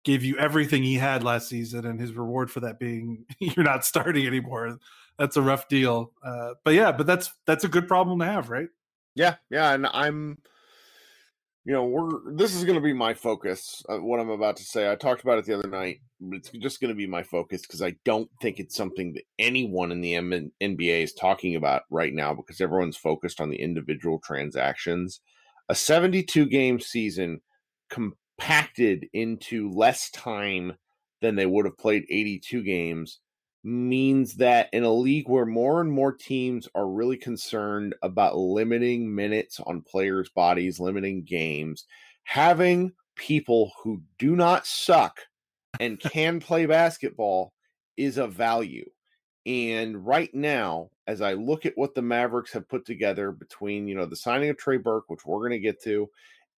gave 0.03 0.23
you 0.23 0.37
everything 0.37 0.83
he 0.83 0.95
had 0.95 1.23
last 1.23 1.49
season, 1.49 1.85
and 1.85 1.99
his 1.99 2.13
reward 2.13 2.51
for 2.51 2.59
that 2.61 2.79
being 2.79 3.25
you're 3.39 3.65
not 3.65 3.85
starting 3.85 4.25
anymore. 4.25 4.77
That's 5.17 5.35
a 5.35 5.41
rough 5.41 5.67
deal. 5.67 6.11
Uh, 6.23 6.53
but 6.63 6.73
yeah, 6.73 6.91
but 6.91 7.07
that's 7.07 7.31
that's 7.45 7.63
a 7.63 7.67
good 7.67 7.87
problem 7.87 8.19
to 8.19 8.25
have, 8.25 8.49
right? 8.49 8.69
Yeah, 9.15 9.35
yeah, 9.49 9.73
and 9.73 9.87
I'm 9.87 10.37
you 11.67 11.73
know, 11.73 11.83
we're 11.83 12.33
this 12.33 12.55
is 12.55 12.63
going 12.63 12.77
to 12.77 12.81
be 12.81 12.93
my 12.93 13.13
focus. 13.13 13.83
Uh, 13.89 13.97
what 13.97 14.21
I'm 14.21 14.29
about 14.29 14.55
to 14.55 14.63
say, 14.63 14.89
I 14.89 14.95
talked 14.95 15.21
about 15.21 15.37
it 15.37 15.43
the 15.43 15.53
other 15.53 15.67
night, 15.67 15.99
but 16.21 16.37
it's 16.37 16.49
just 16.49 16.79
going 16.79 16.93
to 16.93 16.95
be 16.95 17.07
my 17.07 17.23
focus 17.23 17.63
because 17.63 17.81
I 17.81 17.93
don't 18.05 18.29
think 18.41 18.57
it's 18.57 18.73
something 18.73 19.11
that 19.13 19.25
anyone 19.37 19.91
in 19.91 19.99
the 19.99 20.15
M- 20.15 20.51
NBA 20.63 21.03
is 21.03 21.13
talking 21.13 21.57
about 21.57 21.81
right 21.91 22.13
now 22.13 22.33
because 22.33 22.61
everyone's 22.61 22.95
focused 22.95 23.41
on 23.41 23.49
the 23.49 23.59
individual 23.59 24.21
transactions. 24.23 25.19
A 25.67 25.75
72 25.75 26.45
game 26.45 26.79
season 26.79 27.41
compacted 27.89 29.05
into 29.11 29.69
less 29.69 30.09
time 30.11 30.71
than 31.21 31.35
they 31.35 31.47
would 31.47 31.65
have 31.65 31.77
played 31.77 32.05
82 32.09 32.63
games 32.63 33.19
means 33.67 34.35
that 34.35 34.69
in 34.71 34.83
a 34.83 34.93
league 34.93 35.27
where 35.27 35.45
more 35.45 35.81
and 35.81 35.91
more 35.91 36.13
teams 36.13 36.69
are 36.73 36.87
really 36.87 37.17
concerned 37.17 37.93
about 38.01 38.37
limiting 38.37 39.13
minutes 39.13 39.59
on 39.59 39.81
players' 39.81 40.29
bodies, 40.29 40.79
limiting 40.79 41.21
games, 41.23 41.85
having 42.23 42.93
people 43.17 43.73
who 43.83 44.01
do 44.17 44.37
not 44.37 44.65
suck 44.65 45.19
and 45.81 45.99
can 46.11 46.39
play 46.39 46.65
basketball 46.65 47.51
is 47.97 48.17
a 48.17 48.25
value. 48.25 48.89
And 49.45 50.05
right 50.05 50.33
now, 50.33 50.89
as 51.05 51.21
I 51.21 51.33
look 51.33 51.65
at 51.65 51.77
what 51.77 51.93
the 51.93 52.01
Mavericks 52.01 52.53
have 52.53 52.69
put 52.69 52.85
together 52.85 53.31
between, 53.31 53.89
you 53.89 53.95
know, 53.95 54.05
the 54.05 54.15
signing 54.15 54.49
of 54.49 54.57
Trey 54.57 54.77
Burke, 54.77 55.09
which 55.09 55.25
we're 55.25 55.39
going 55.39 55.51
to 55.51 55.59
get 55.59 55.83
to, 55.83 56.09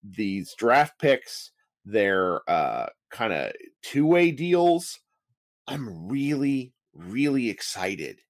these 0.08 0.54
draft 0.54 1.00
picks, 1.00 1.50
their 1.84 2.48
uh, 2.48 2.86
kind 3.10 3.32
of 3.32 3.52
two 3.82 4.06
way 4.06 4.30
deals, 4.30 5.00
I'm 5.66 6.08
really, 6.08 6.72
really 7.08 7.48
excited. 7.50 8.20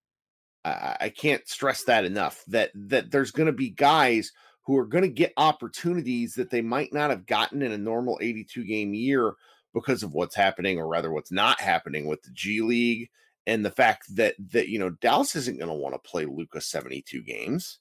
I, 0.65 0.97
I 1.01 1.09
can't 1.09 1.47
stress 1.49 1.85
that 1.85 2.05
enough 2.05 2.43
that 2.49 2.71
that 2.75 3.11
there's 3.11 3.31
going 3.31 3.47
to 3.47 3.53
be 3.53 3.71
guys 3.71 4.33
who 4.67 4.77
are 4.77 4.87
going 4.87 5.03
to 5.03 5.09
get 5.09 5.33
opportunities 5.37 6.35
that 6.35 6.51
they 6.51 6.61
might 6.61 6.93
not 6.93 7.11
have 7.11 7.27
gotten 7.27 7.63
in 7.63 7.73
a 7.73 7.79
normal 7.79 8.19
82 8.21 8.65
game 8.65 8.95
year 8.95 9.35
because 9.73 10.03
of 10.03 10.13
what's 10.13 10.35
happening 10.35 10.79
or 10.79 10.87
rather 10.87 11.13
what's 11.13 11.33
not 11.33 11.61
happening 11.61 12.07
with 12.07 12.23
the 12.23 12.31
G 12.33 12.61
League 12.61 13.09
and 13.47 13.65
the 13.65 13.71
fact 13.71 14.15
that 14.17 14.35
that 14.51 14.69
you 14.69 14.79
know 14.79 14.91
Dallas 14.91 15.35
isn't 15.37 15.59
going 15.59 15.71
to 15.71 15.75
want 15.75 15.95
to 15.95 16.11
play 16.11 16.25
Luka 16.25 16.61
72 16.61 17.23
games. 17.23 17.79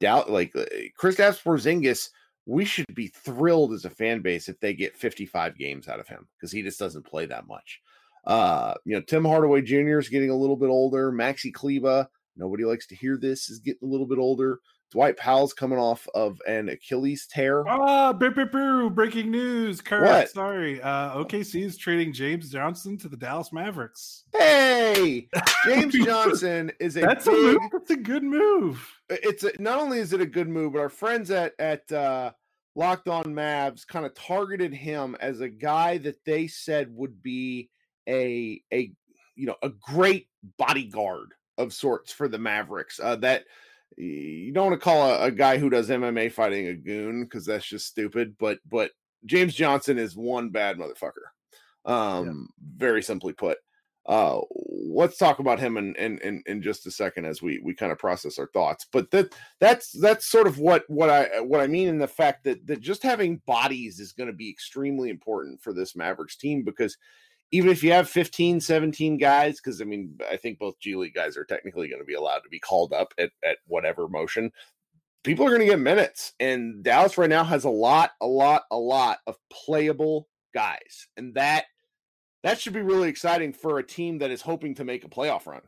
Doubt 0.00 0.30
like 0.30 0.54
uh, 0.54 0.64
Kristaps 1.00 1.42
Porzingis, 1.42 2.08
we 2.46 2.64
should 2.64 2.86
be 2.94 3.08
thrilled 3.08 3.72
as 3.72 3.84
a 3.84 3.90
fan 3.90 4.20
base 4.20 4.48
if 4.48 4.60
they 4.60 4.74
get 4.74 4.96
55 4.96 5.58
games 5.58 5.88
out 5.88 5.98
of 5.98 6.06
him 6.06 6.28
because 6.36 6.52
he 6.52 6.62
just 6.62 6.78
doesn't 6.78 7.06
play 7.06 7.26
that 7.26 7.48
much. 7.48 7.80
Uh, 8.28 8.74
you 8.84 8.94
know, 8.94 9.00
Tim 9.00 9.24
Hardaway 9.24 9.62
Jr. 9.62 9.98
is 9.98 10.10
getting 10.10 10.28
a 10.30 10.36
little 10.36 10.56
bit 10.56 10.68
older. 10.68 11.10
Maxi 11.10 11.52
Kleber, 11.52 12.06
nobody 12.36 12.64
likes 12.64 12.86
to 12.88 12.94
hear 12.94 13.16
this, 13.16 13.48
is 13.48 13.58
getting 13.58 13.88
a 13.88 13.90
little 13.90 14.06
bit 14.06 14.18
older. 14.18 14.60
Dwight 14.90 15.16
Powell's 15.16 15.52
coming 15.52 15.78
off 15.78 16.06
of 16.14 16.40
an 16.46 16.68
Achilles 16.68 17.26
tear. 17.26 17.66
Ah, 17.68 18.12
boo, 18.12 18.30
boo, 18.30 18.46
boo. 18.46 18.90
breaking 18.90 19.30
news. 19.30 19.80
Kirk, 19.80 20.06
what? 20.06 20.30
sorry. 20.30 20.80
Uh, 20.80 21.16
OKC 21.16 21.64
is 21.64 21.76
trading 21.76 22.12
James 22.12 22.50
Johnson 22.50 22.96
to 22.98 23.08
the 23.08 23.16
Dallas 23.16 23.52
Mavericks. 23.52 24.24
Hey, 24.32 25.28
James 25.64 25.94
Johnson 25.94 26.70
is 26.80 26.96
a 26.96 27.00
That's 27.00 27.26
big, 27.26 27.34
a 27.34 27.60
move. 27.60 27.70
That's 27.72 27.90
a 27.90 27.96
good 27.96 28.22
move. 28.22 28.86
It's 29.10 29.44
a, 29.44 29.52
not 29.58 29.78
only 29.78 29.98
is 29.98 30.12
it 30.12 30.22
a 30.22 30.26
good 30.26 30.48
move, 30.48 30.74
but 30.74 30.80
our 30.80 30.88
friends 30.88 31.30
at 31.30 31.52
at 31.58 31.90
uh, 31.92 32.32
Locked 32.74 33.08
On 33.08 33.24
Mavs 33.24 33.86
kind 33.86 34.06
of 34.06 34.14
targeted 34.14 34.72
him 34.72 35.16
as 35.20 35.40
a 35.40 35.48
guy 35.50 35.98
that 35.98 36.24
they 36.24 36.46
said 36.46 36.94
would 36.94 37.22
be 37.22 37.68
a 38.08 38.60
a 38.72 38.92
you 39.36 39.46
know 39.46 39.56
a 39.62 39.68
great 39.68 40.28
bodyguard 40.56 41.34
of 41.58 41.72
sorts 41.72 42.12
for 42.12 42.28
the 42.28 42.38
Mavericks. 42.38 43.00
Uh, 43.00 43.16
that 43.16 43.44
you 43.96 44.52
don't 44.52 44.70
want 44.70 44.80
to 44.80 44.84
call 44.84 45.10
a, 45.10 45.24
a 45.24 45.30
guy 45.30 45.58
who 45.58 45.70
does 45.70 45.88
MMA 45.88 46.32
fighting 46.32 46.68
a 46.68 46.74
goon 46.74 47.24
because 47.24 47.44
that's 47.44 47.66
just 47.66 47.86
stupid. 47.86 48.36
But 48.38 48.58
but 48.68 48.92
James 49.26 49.54
Johnson 49.54 49.98
is 49.98 50.16
one 50.16 50.50
bad 50.50 50.78
motherfucker. 50.78 51.28
Um, 51.84 52.26
yeah. 52.26 52.76
very 52.76 53.02
simply 53.02 53.32
put. 53.32 53.58
Uh, 54.06 54.40
let's 54.54 55.18
talk 55.18 55.38
about 55.38 55.58
him 55.58 55.76
in, 55.76 55.94
in 55.96 56.18
in 56.20 56.42
in 56.46 56.62
just 56.62 56.86
a 56.86 56.90
second 56.90 57.26
as 57.26 57.42
we 57.42 57.60
we 57.62 57.74
kind 57.74 57.92
of 57.92 57.98
process 57.98 58.38
our 58.38 58.48
thoughts. 58.54 58.86
But 58.90 59.10
that 59.10 59.34
that's 59.60 59.92
that's 59.92 60.26
sort 60.26 60.46
of 60.46 60.58
what 60.58 60.84
what 60.88 61.10
I 61.10 61.40
what 61.40 61.60
I 61.60 61.66
mean 61.66 61.88
in 61.88 61.98
the 61.98 62.08
fact 62.08 62.44
that 62.44 62.66
that 62.66 62.80
just 62.80 63.02
having 63.02 63.42
bodies 63.46 64.00
is 64.00 64.12
going 64.12 64.28
to 64.28 64.32
be 64.32 64.48
extremely 64.48 65.10
important 65.10 65.60
for 65.60 65.74
this 65.74 65.94
Mavericks 65.94 66.36
team 66.36 66.62
because 66.62 66.96
even 67.50 67.70
if 67.70 67.82
you 67.82 67.92
have 67.92 68.08
15, 68.08 68.60
17 68.60 69.16
guys, 69.16 69.56
because 69.56 69.80
I 69.80 69.84
mean, 69.84 70.18
I 70.30 70.36
think 70.36 70.58
both 70.58 70.78
G 70.80 70.96
League 70.96 71.14
guys 71.14 71.36
are 71.36 71.44
technically 71.44 71.88
going 71.88 72.00
to 72.00 72.06
be 72.06 72.14
allowed 72.14 72.40
to 72.40 72.48
be 72.48 72.58
called 72.58 72.92
up 72.92 73.14
at, 73.18 73.30
at 73.44 73.58
whatever 73.66 74.08
motion, 74.08 74.52
people 75.24 75.46
are 75.46 75.50
going 75.50 75.60
to 75.60 75.66
get 75.66 75.78
minutes. 75.78 76.34
And 76.40 76.82
Dallas 76.82 77.16
right 77.16 77.30
now 77.30 77.44
has 77.44 77.64
a 77.64 77.70
lot, 77.70 78.10
a 78.20 78.26
lot, 78.26 78.64
a 78.70 78.76
lot 78.76 79.18
of 79.26 79.36
playable 79.50 80.28
guys. 80.54 81.08
And 81.16 81.34
that 81.34 81.64
that 82.44 82.60
should 82.60 82.72
be 82.72 82.82
really 82.82 83.08
exciting 83.08 83.52
for 83.52 83.78
a 83.78 83.86
team 83.86 84.18
that 84.18 84.30
is 84.30 84.42
hoping 84.42 84.74
to 84.76 84.84
make 84.84 85.04
a 85.04 85.08
playoff 85.08 85.46
run. 85.46 85.62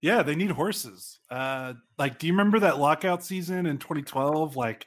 Yeah, 0.00 0.22
they 0.22 0.36
need 0.36 0.50
horses. 0.50 1.18
Uh 1.30 1.74
like 1.98 2.18
do 2.18 2.26
you 2.26 2.32
remember 2.32 2.60
that 2.60 2.78
lockout 2.78 3.24
season 3.24 3.66
in 3.66 3.78
2012? 3.78 4.56
Like 4.56 4.86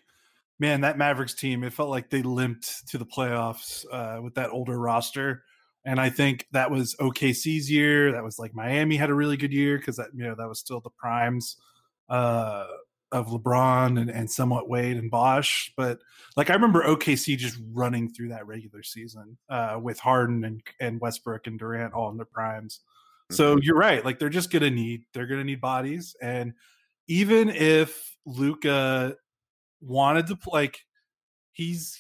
man, 0.60 0.82
that 0.82 0.98
Mavericks 0.98 1.34
team, 1.34 1.64
it 1.64 1.74
felt 1.74 1.90
like 1.90 2.10
they 2.10 2.22
limped 2.22 2.88
to 2.90 2.98
the 2.98 3.06
playoffs 3.06 3.86
uh, 3.92 4.22
with 4.22 4.36
that 4.36 4.50
older 4.50 4.78
roster. 4.78 5.44
And 5.86 6.00
I 6.00 6.10
think 6.10 6.46
that 6.52 6.72
was 6.72 6.96
OKC's 7.00 7.72
year. 7.72 8.12
That 8.12 8.24
was 8.24 8.38
like 8.38 8.54
Miami 8.54 8.98
had 8.98 9.10
a 9.10 9.14
really 9.14 9.38
good 9.38 9.54
year 9.54 9.78
because 9.78 9.96
that 9.96 10.10
you 10.14 10.24
know 10.24 10.36
that 10.36 10.48
was 10.48 10.60
still 10.60 10.82
the 10.82 10.90
primes 10.90 11.58
uh, 12.10 12.66
of 13.12 13.28
LeBron 13.28 14.00
and, 14.00 14.10
and 14.10 14.30
somewhat 14.30 14.70
Wade 14.70 14.98
and 14.98 15.10
Bosh. 15.10 15.74
But 15.78 16.00
like 16.36 16.50
I 16.50 16.54
remember 16.54 16.84
OKC 16.84 17.38
just 17.38 17.58
running 17.72 18.12
through 18.12 18.30
that 18.30 18.46
regular 18.46 18.84
season 18.84 19.38
uh, 19.50 19.80
with 19.82 20.00
Harden 20.00 20.44
and, 20.44 20.62
and 20.80 21.00
Westbrook 21.00 21.48
and 21.48 21.58
Durant 21.58 21.94
all 21.94 22.10
in 22.10 22.18
their 22.18 22.26
primes. 22.26 22.82
So 23.32 23.56
mm-hmm. 23.56 23.64
you're 23.64 23.78
right. 23.78 24.04
Like 24.04 24.20
they're 24.20 24.30
just 24.30 24.52
gonna 24.52 24.70
need 24.70 25.04
they're 25.14 25.28
gonna 25.28 25.44
need 25.44 25.62
bodies. 25.62 26.16
And 26.22 26.54
even 27.08 27.50
if 27.50 28.16
Luka 28.26 29.16
wanted 29.82 30.28
to 30.28 30.36
play, 30.36 30.62
like 30.62 30.80
he's 31.54 31.98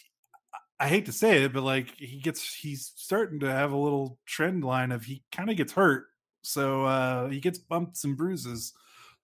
I 0.80 0.88
hate 0.88 1.06
to 1.08 1.12
say 1.12 1.44
it, 1.44 1.54
but 1.54 1.64
like 1.64 1.96
he 1.98 2.20
gets 2.20 2.54
he's 2.54 2.94
starting 2.96 3.40
to 3.42 3.52
have 3.52 3.72
a 3.72 3.78
little 3.78 4.18
trend 4.26 4.64
line 4.64 4.92
of 4.92 5.04
he 5.04 5.24
kind 5.32 5.50
of 5.50 5.58
gets 5.58 5.74
hurt. 5.74 6.06
So 6.42 6.86
uh 6.86 7.30
he 7.30 7.40
gets 7.40 7.60
bumps 7.60 8.04
and 8.06 8.16
bruises. 8.18 8.74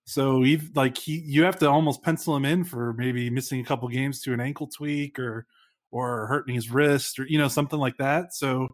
So 0.05 0.43
he 0.43 0.59
like 0.75 0.97
he 0.97 1.19
you 1.19 1.43
have 1.43 1.57
to 1.59 1.69
almost 1.69 2.03
pencil 2.03 2.35
him 2.35 2.45
in 2.45 2.63
for 2.63 2.93
maybe 2.93 3.29
missing 3.29 3.62
a 3.62 3.65
couple 3.65 3.88
games 3.89 4.21
to 4.24 4.33
an 4.33 4.41
ankle 4.41 4.67
tweak 4.67 5.17
or 5.19 5.47
or 5.91 6.27
hurting 6.27 6.55
his 6.55 6.69
wrist 6.71 7.19
or 7.19 7.25
you 7.27 7.38
know 7.38 7.47
something 7.47 7.79
like 7.79 7.97
that. 7.97 8.33
So 8.33 8.67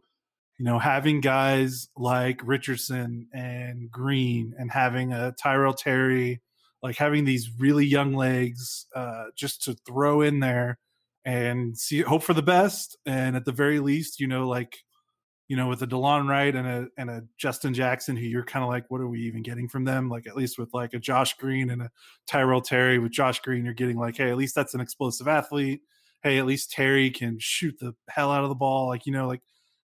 you 0.58 0.66
know 0.66 0.80
having 0.80 1.22
guys 1.22 1.90
like 1.96 2.42
Richardson 2.44 3.28
and 3.34 3.92
Green 3.92 4.54
and 4.58 4.72
having 4.72 5.14
a 5.14 5.34
Tyrell 5.34 5.74
Terry 5.74 6.42
like 6.84 6.96
having 6.98 7.26
these 7.26 7.52
really 7.60 7.86
young 7.86 8.14
legs 8.14 8.88
uh, 8.96 9.26
just 9.36 9.64
to 9.64 9.76
throw 9.86 10.22
in 10.22 10.40
there 10.40 10.80
and 11.26 11.78
see 11.78 12.02
hope 12.02 12.24
for 12.24 12.34
the 12.34 12.42
best 12.42 12.98
and 13.06 13.36
at 13.36 13.46
the 13.46 13.52
very 13.52 13.80
least 13.80 14.20
you 14.20 14.28
know 14.28 14.48
like 14.48 14.80
you 15.48 15.56
know 15.56 15.68
with 15.68 15.82
a 15.84 15.88
delon 15.88 16.28
wright 16.28 16.56
and 16.56 16.68
a 16.68 16.88
and 16.98 17.10
a 17.10 17.22
justin 17.38 17.74
jackson 17.74 18.16
who 18.16 18.26
you're 18.26 18.44
kind 18.44 18.64
of 18.64 18.70
like 18.70 18.86
what 18.90 19.02
are 19.02 19.08
we 19.08 19.20
even 19.22 19.44
getting 19.44 19.68
from 19.68 19.84
them 19.84 20.10
like 20.10 20.26
at 20.26 20.36
least 20.36 20.58
with 20.58 20.74
like 20.74 20.94
a 20.94 21.00
josh 21.00 21.36
green 21.38 21.70
and 21.70 21.82
a 21.82 21.92
tyrell 22.26 22.62
terry 22.62 22.98
with 22.98 23.12
josh 23.12 23.40
green 23.42 23.64
you're 23.64 23.74
getting 23.74 23.98
like 23.98 24.18
hey 24.18 24.30
at 24.30 24.38
least 24.38 24.56
that's 24.56 24.74
an 24.74 24.82
explosive 24.82 25.28
athlete 25.28 25.82
hey 26.24 26.40
at 26.40 26.46
least 26.46 26.72
terry 26.72 27.12
can 27.12 27.38
shoot 27.40 27.76
the 27.80 27.94
hell 28.10 28.32
out 28.32 28.44
of 28.44 28.50
the 28.50 28.56
ball 28.56 28.88
like 28.88 29.06
you 29.06 29.12
know 29.12 29.28
like 29.28 29.42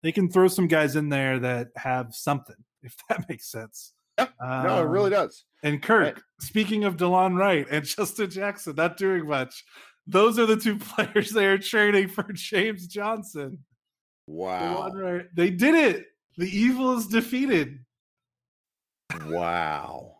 they 0.01 0.11
can 0.11 0.31
throw 0.31 0.47
some 0.47 0.67
guys 0.67 0.95
in 0.95 1.09
there 1.09 1.39
that 1.39 1.67
have 1.75 2.15
something 2.15 2.55
if 2.81 2.95
that 3.07 3.27
makes 3.29 3.51
sense 3.51 3.93
yeah, 4.17 4.27
um, 4.41 4.67
no, 4.67 4.81
it 4.81 4.87
really 4.87 5.13
um, 5.15 5.25
does. 5.25 5.45
And 5.63 5.81
Kirk, 5.81 6.15
right. 6.15 6.23
speaking 6.39 6.83
of 6.83 6.97
Delon 6.97 7.37
Wright 7.37 7.65
and 7.69 7.85
Justin 7.85 8.29
Jackson, 8.29 8.75
not 8.75 8.97
doing 8.97 9.27
much. 9.27 9.63
Those 10.09 10.39
are 10.39 10.47
the 10.47 10.57
two 10.57 10.77
players 10.79 11.29
they 11.29 11.45
are 11.45 11.59
trading 11.59 12.07
for 12.07 12.23
James 12.33 12.87
Johnson. 12.87 13.59
Wow. 14.25 14.89
Wright, 14.91 15.25
they 15.33 15.51
did 15.51 15.75
it. 15.75 16.07
The 16.37 16.49
evil 16.49 16.97
is 16.97 17.07
defeated. 17.07 17.79
Wow. 19.27 20.17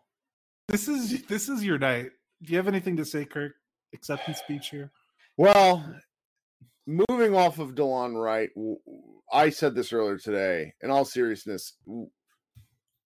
This 0.68 0.86
is 0.86 1.22
this 1.26 1.48
is 1.48 1.64
your 1.64 1.78
night. 1.78 2.10
Do 2.42 2.52
you 2.52 2.56
have 2.56 2.68
anything 2.68 2.96
to 2.96 3.04
say, 3.04 3.24
Kirk? 3.24 3.52
Acceptance 3.92 4.38
speech 4.38 4.68
here. 4.68 4.92
Well, 5.36 5.84
moving 6.86 7.34
off 7.34 7.58
of 7.58 7.74
Delon 7.74 8.20
Wright, 8.20 8.50
I 9.32 9.50
said 9.50 9.74
this 9.74 9.92
earlier 9.92 10.18
today. 10.18 10.74
In 10.82 10.90
all 10.90 11.04
seriousness, 11.04 11.74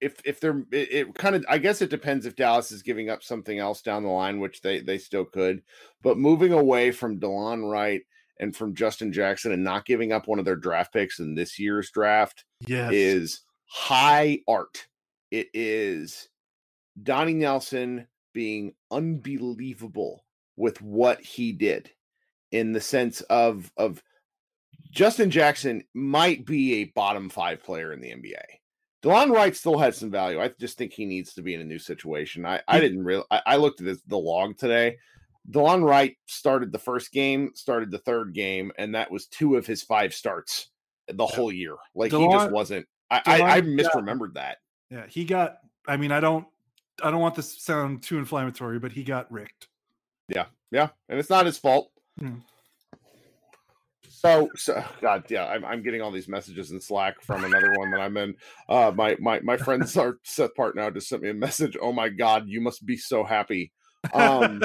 if 0.04 0.20
if 0.26 0.38
they're 0.38 0.64
it, 0.70 0.92
it, 0.92 1.14
kind 1.14 1.34
of 1.34 1.46
I 1.48 1.56
guess 1.56 1.80
it 1.80 1.88
depends 1.88 2.26
if 2.26 2.36
Dallas 2.36 2.70
is 2.70 2.82
giving 2.82 3.08
up 3.08 3.22
something 3.22 3.58
else 3.58 3.80
down 3.80 4.02
the 4.02 4.10
line, 4.10 4.38
which 4.38 4.60
they 4.60 4.80
they 4.80 4.98
still 4.98 5.24
could. 5.24 5.62
But 6.02 6.18
moving 6.18 6.52
away 6.52 6.90
from 6.90 7.18
Delon 7.18 7.68
Wright 7.68 8.02
and 8.38 8.54
from 8.54 8.74
Justin 8.74 9.12
Jackson 9.12 9.52
and 9.52 9.64
not 9.64 9.86
giving 9.86 10.12
up 10.12 10.28
one 10.28 10.38
of 10.38 10.44
their 10.44 10.56
draft 10.56 10.92
picks 10.92 11.20
in 11.20 11.34
this 11.34 11.58
year's 11.58 11.90
draft 11.90 12.44
yes. 12.66 12.92
is 12.92 13.40
high 13.64 14.40
art. 14.46 14.86
It 15.30 15.48
is 15.54 16.28
Donnie 17.02 17.32
Nelson 17.32 18.06
being 18.34 18.74
unbelievable 18.90 20.24
with 20.56 20.82
what 20.82 21.20
he 21.22 21.52
did 21.52 21.90
in 22.52 22.72
the 22.72 22.80
sense 22.80 23.22
of 23.22 23.72
of 23.78 24.02
Justin 24.90 25.30
Jackson 25.30 25.82
might 25.94 26.44
be 26.44 26.74
a 26.74 26.92
bottom 26.94 27.30
five 27.30 27.64
player 27.64 27.90
in 27.92 28.02
the 28.02 28.10
NBA. 28.10 28.60
Delon 29.04 29.30
Wright 29.30 29.54
still 29.54 29.78
has 29.78 29.98
some 29.98 30.10
value. 30.10 30.40
I 30.40 30.48
just 30.58 30.78
think 30.78 30.92
he 30.92 31.04
needs 31.04 31.34
to 31.34 31.42
be 31.42 31.54
in 31.54 31.60
a 31.60 31.64
new 31.64 31.78
situation. 31.78 32.46
I, 32.46 32.62
I 32.66 32.80
didn't 32.80 33.04
really. 33.04 33.24
I, 33.30 33.42
I 33.46 33.56
looked 33.56 33.80
at 33.80 33.86
this, 33.86 34.00
the 34.06 34.16
log 34.16 34.56
today. 34.56 34.96
Delon 35.50 35.84
Wright 35.84 36.16
started 36.24 36.72
the 36.72 36.78
first 36.78 37.12
game, 37.12 37.50
started 37.54 37.90
the 37.90 37.98
third 37.98 38.32
game, 38.32 38.72
and 38.78 38.94
that 38.94 39.10
was 39.10 39.26
two 39.26 39.56
of 39.56 39.66
his 39.66 39.82
five 39.82 40.14
starts 40.14 40.70
the 41.06 41.26
whole 41.26 41.52
year. 41.52 41.76
Like 41.94 42.12
Delon, 42.12 42.28
he 42.28 42.32
just 42.32 42.50
wasn't. 42.50 42.86
I, 43.10 43.22
I, 43.26 43.42
I 43.56 43.60
misremembered 43.60 44.34
that. 44.34 44.56
Yeah, 44.90 45.06
he 45.06 45.26
got. 45.26 45.58
I 45.86 45.98
mean, 45.98 46.10
I 46.10 46.20
don't. 46.20 46.46
I 47.02 47.10
don't 47.10 47.20
want 47.20 47.34
this 47.34 47.56
to 47.56 47.60
sound 47.60 48.02
too 48.02 48.16
inflammatory, 48.16 48.78
but 48.78 48.92
he 48.92 49.04
got 49.04 49.30
ricked. 49.30 49.68
Yeah, 50.28 50.46
yeah, 50.70 50.88
and 51.10 51.18
it's 51.18 51.28
not 51.28 51.44
his 51.44 51.58
fault. 51.58 51.90
Hmm. 52.18 52.36
So, 54.24 54.48
so 54.56 54.82
God, 55.02 55.24
yeah, 55.28 55.44
I'm, 55.44 55.66
I'm 55.66 55.82
getting 55.82 56.00
all 56.00 56.10
these 56.10 56.28
messages 56.28 56.70
in 56.70 56.80
Slack 56.80 57.20
from 57.20 57.44
another 57.44 57.74
one 57.76 57.90
that 57.90 58.00
I'm 58.00 58.16
in. 58.16 58.34
Uh, 58.70 58.90
my 58.94 59.16
my 59.20 59.40
my 59.40 59.58
friends 59.58 59.98
are 59.98 60.16
Seth 60.24 60.54
Partnow 60.58 60.94
just 60.94 61.08
sent 61.08 61.22
me 61.22 61.28
a 61.28 61.34
message. 61.34 61.76
Oh 61.78 61.92
my 61.92 62.08
God, 62.08 62.48
you 62.48 62.62
must 62.62 62.86
be 62.86 62.96
so 62.96 63.22
happy. 63.22 63.70
Um, 64.14 64.62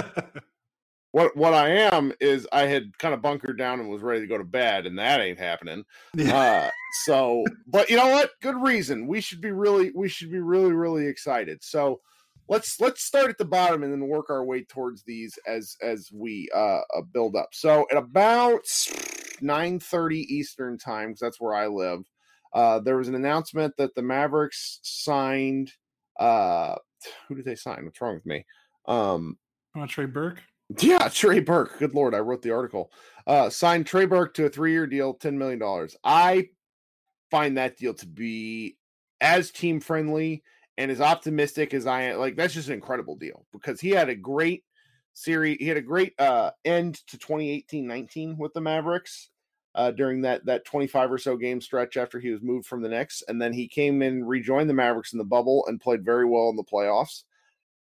what 1.12 1.36
what 1.36 1.54
I 1.54 1.72
am 1.94 2.14
is 2.22 2.48
I 2.54 2.68
had 2.68 2.98
kind 3.00 3.14
of 3.14 3.22
bunkered 3.22 3.58
down 3.58 3.82
and 3.82 3.90
was 3.90 4.02
ready 4.02 4.22
to 4.22 4.28
go 4.28 4.38
to 4.38 4.46
bed, 4.46 4.86
and 4.86 4.98
that 4.98 5.20
ain't 5.20 5.40
happening. 5.40 5.84
Uh, 6.18 6.70
so, 7.04 7.44
but 7.68 7.90
you 7.90 7.98
know 7.98 8.08
what? 8.08 8.30
Good 8.42 8.56
reason. 8.56 9.08
We 9.08 9.20
should 9.20 9.42
be 9.42 9.52
really 9.52 9.92
we 9.94 10.08
should 10.08 10.32
be 10.32 10.40
really 10.40 10.72
really 10.72 11.06
excited. 11.06 11.66
So 11.66 12.00
let's 12.48 12.80
let's 12.80 13.04
start 13.04 13.30
at 13.30 13.38
the 13.38 13.44
bottom 13.44 13.84
and 13.84 13.92
then 13.92 14.08
work 14.08 14.30
our 14.30 14.46
way 14.46 14.64
towards 14.64 15.04
these 15.04 15.38
as 15.46 15.76
as 15.82 16.10
we 16.14 16.48
uh, 16.56 16.80
uh 16.96 17.02
build 17.12 17.36
up. 17.36 17.50
So 17.52 17.86
at 17.92 17.98
about 17.98 18.66
9:30 19.42 20.16
Eastern 20.16 20.78
time, 20.78 21.10
because 21.10 21.20
that's 21.20 21.42
where 21.42 21.54
I 21.54 21.68
live. 21.68 22.02
Uh, 22.54 22.80
there 22.80 22.98
was 22.98 23.08
an 23.08 23.16
announcement 23.16 23.76
that 23.78 23.96
the 23.96 24.02
Mavericks 24.02 24.80
signed. 24.84 25.72
Uh, 26.20 26.76
who 27.28 27.36
did 27.36 27.46
they 27.46 27.56
sign? 27.56 27.86
What's 27.86 28.02
wrong 28.02 28.16
with 28.16 28.26
me? 28.26 28.46
Um, 28.88 29.38
oh, 29.76 29.86
Trey 29.86 30.06
Burke. 30.06 30.42
Yeah, 30.80 31.10
Trey 31.10 31.40
Burke. 31.40 31.80
Good 31.80 31.96
lord, 31.96 32.14
I 32.14 32.20
wrote 32.20 32.42
the 32.42 32.52
article. 32.52 32.92
Uh, 33.26 33.50
signed 33.50 33.88
Trey 33.88 34.06
Burke 34.06 34.34
to 34.36 34.46
a 34.46 34.50
three-year 34.50 34.88
deal, 34.88 35.14
ten 35.14 35.38
million 35.38 35.60
dollars. 35.60 35.96
I 36.04 36.50
find 37.32 37.58
that 37.58 37.78
deal 37.78 37.94
to 37.96 38.08
be 38.08 38.78
as 39.22 39.52
team 39.52 39.80
friendly 39.80 40.44
and 40.78 40.92
as 40.92 41.02
optimistic 41.02 41.74
as 41.74 41.86
I 41.86 42.04
am. 42.04 42.20
Like 42.20 42.36
that's 42.36 42.54
just 42.54 42.68
an 42.70 42.76
incredible 42.76 43.16
deal 43.16 43.46
because 43.52 43.82
he 43.82 43.90
had 43.90 44.10
a 44.10 44.16
great 44.16 44.64
series. 45.20 45.58
He 45.60 45.68
had 45.68 45.78
a 45.78 45.82
great 45.82 46.14
uh, 46.20 46.52
end 46.66 46.96
to 47.08 47.18
2018-19 47.18 48.38
with 48.38 48.54
the 48.54 48.62
Mavericks 48.62 49.30
uh, 49.76 49.92
during 49.92 50.22
that 50.22 50.46
that 50.46 50.66
25 50.66 51.12
or 51.12 51.18
so 51.18 51.38
game 51.38 51.62
stretch 51.62 51.98
after 51.98 52.20
he 52.20 52.30
was 52.30 52.42
moved 52.42 52.66
from 52.66 52.82
the 52.82 52.90
Knicks, 52.90 53.22
and 53.28 53.42
then 53.42 53.54
he 53.54 53.68
came 53.68 54.02
in, 54.02 54.24
rejoined 54.24 54.70
the 54.70 54.74
Mavericks 54.74 55.14
in 55.14 55.20
the 55.20 55.26
bubble, 55.26 55.66
and 55.68 55.80
played 55.80 56.04
very 56.04 56.26
well 56.26 56.50
in 56.50 56.56
the 56.56 56.64
playoffs. 56.64 57.24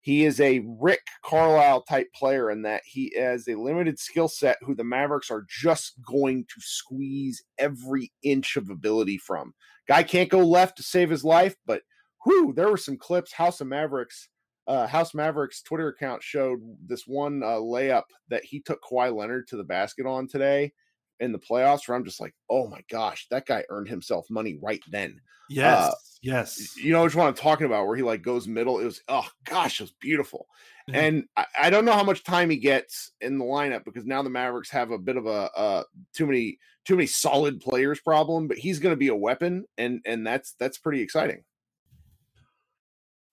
He 0.01 0.23
is 0.23 0.39
a 0.39 0.63
Rick 0.65 1.05
Carlisle 1.25 1.81
type 1.81 2.07
player 2.13 2.51
in 2.51 2.61
that 2.61 2.81
he 2.85 3.13
has 3.19 3.47
a 3.47 3.55
limited 3.55 3.99
skill 3.99 4.29
set 4.29 4.57
who 4.61 4.73
the 4.73 4.83
Mavericks 4.83 5.29
are 5.29 5.45
just 5.49 6.01
going 6.07 6.45
to 6.45 6.61
squeeze 6.61 7.43
every 7.57 8.11
inch 8.23 8.55
of 8.55 8.69
ability 8.69 9.17
from. 9.17 9.53
Guy 9.87 10.03
can't 10.03 10.29
go 10.29 10.39
left 10.39 10.77
to 10.77 10.83
save 10.83 11.09
his 11.09 11.25
life, 11.25 11.55
but 11.65 11.81
whew, 12.23 12.53
there 12.55 12.69
were 12.69 12.77
some 12.77 12.97
clips, 12.97 13.33
House 13.33 13.59
of 13.59 13.67
Mavericks 13.67 14.29
uh, 14.69 14.87
House 14.87 15.13
Mavericks 15.15 15.61
Twitter 15.63 15.89
account 15.89 16.23
showed 16.23 16.59
this 16.87 17.07
one 17.07 17.43
uh, 17.43 17.57
layup 17.57 18.03
that 18.29 18.45
he 18.45 18.61
took 18.61 18.81
Kawhi 18.83 19.13
Leonard 19.13 19.47
to 19.49 19.57
the 19.57 19.63
basket 19.63 20.05
on 20.05 20.27
today 20.27 20.71
in 21.19 21.31
the 21.31 21.39
playoffs. 21.39 21.87
Where 21.87 21.97
I'm 21.97 22.05
just 22.05 22.21
like, 22.21 22.35
oh 22.49 22.67
my 22.67 22.81
gosh, 22.89 23.27
that 23.31 23.47
guy 23.47 23.65
earned 23.69 23.89
himself 23.89 24.27
money 24.29 24.59
right 24.61 24.81
then. 24.89 25.19
Yes, 25.49 25.91
Uh, 25.91 25.95
yes. 26.21 26.77
You 26.77 26.91
know 26.93 27.03
which 27.03 27.15
one 27.15 27.27
I'm 27.27 27.33
talking 27.33 27.65
about? 27.65 27.87
Where 27.87 27.95
he 27.95 28.03
like 28.03 28.21
goes 28.21 28.47
middle. 28.47 28.79
It 28.79 28.85
was 28.85 29.01
oh 29.07 29.27
gosh, 29.45 29.79
it 29.79 29.83
was 29.83 29.93
beautiful. 29.99 30.47
Mhm. 30.87 30.95
And 30.95 31.23
I, 31.35 31.45
I 31.63 31.69
don't 31.71 31.85
know 31.85 31.93
how 31.93 32.03
much 32.03 32.23
time 32.23 32.51
he 32.51 32.57
gets 32.57 33.11
in 33.21 33.39
the 33.39 33.45
lineup 33.45 33.83
because 33.85 34.05
now 34.05 34.21
the 34.21 34.29
Mavericks 34.29 34.69
have 34.69 34.91
a 34.91 34.99
bit 34.99 35.17
of 35.17 35.25
a 35.25 35.49
uh, 35.57 35.83
too 36.13 36.27
many 36.27 36.59
too 36.85 36.95
many 36.95 37.07
solid 37.07 37.59
players 37.59 37.99
problem. 37.99 38.47
But 38.47 38.59
he's 38.59 38.77
going 38.77 38.93
to 38.93 38.97
be 38.99 39.07
a 39.07 39.15
weapon, 39.15 39.65
and 39.79 40.01
and 40.05 40.25
that's 40.27 40.53
that's 40.59 40.77
pretty 40.77 41.01
exciting. 41.01 41.43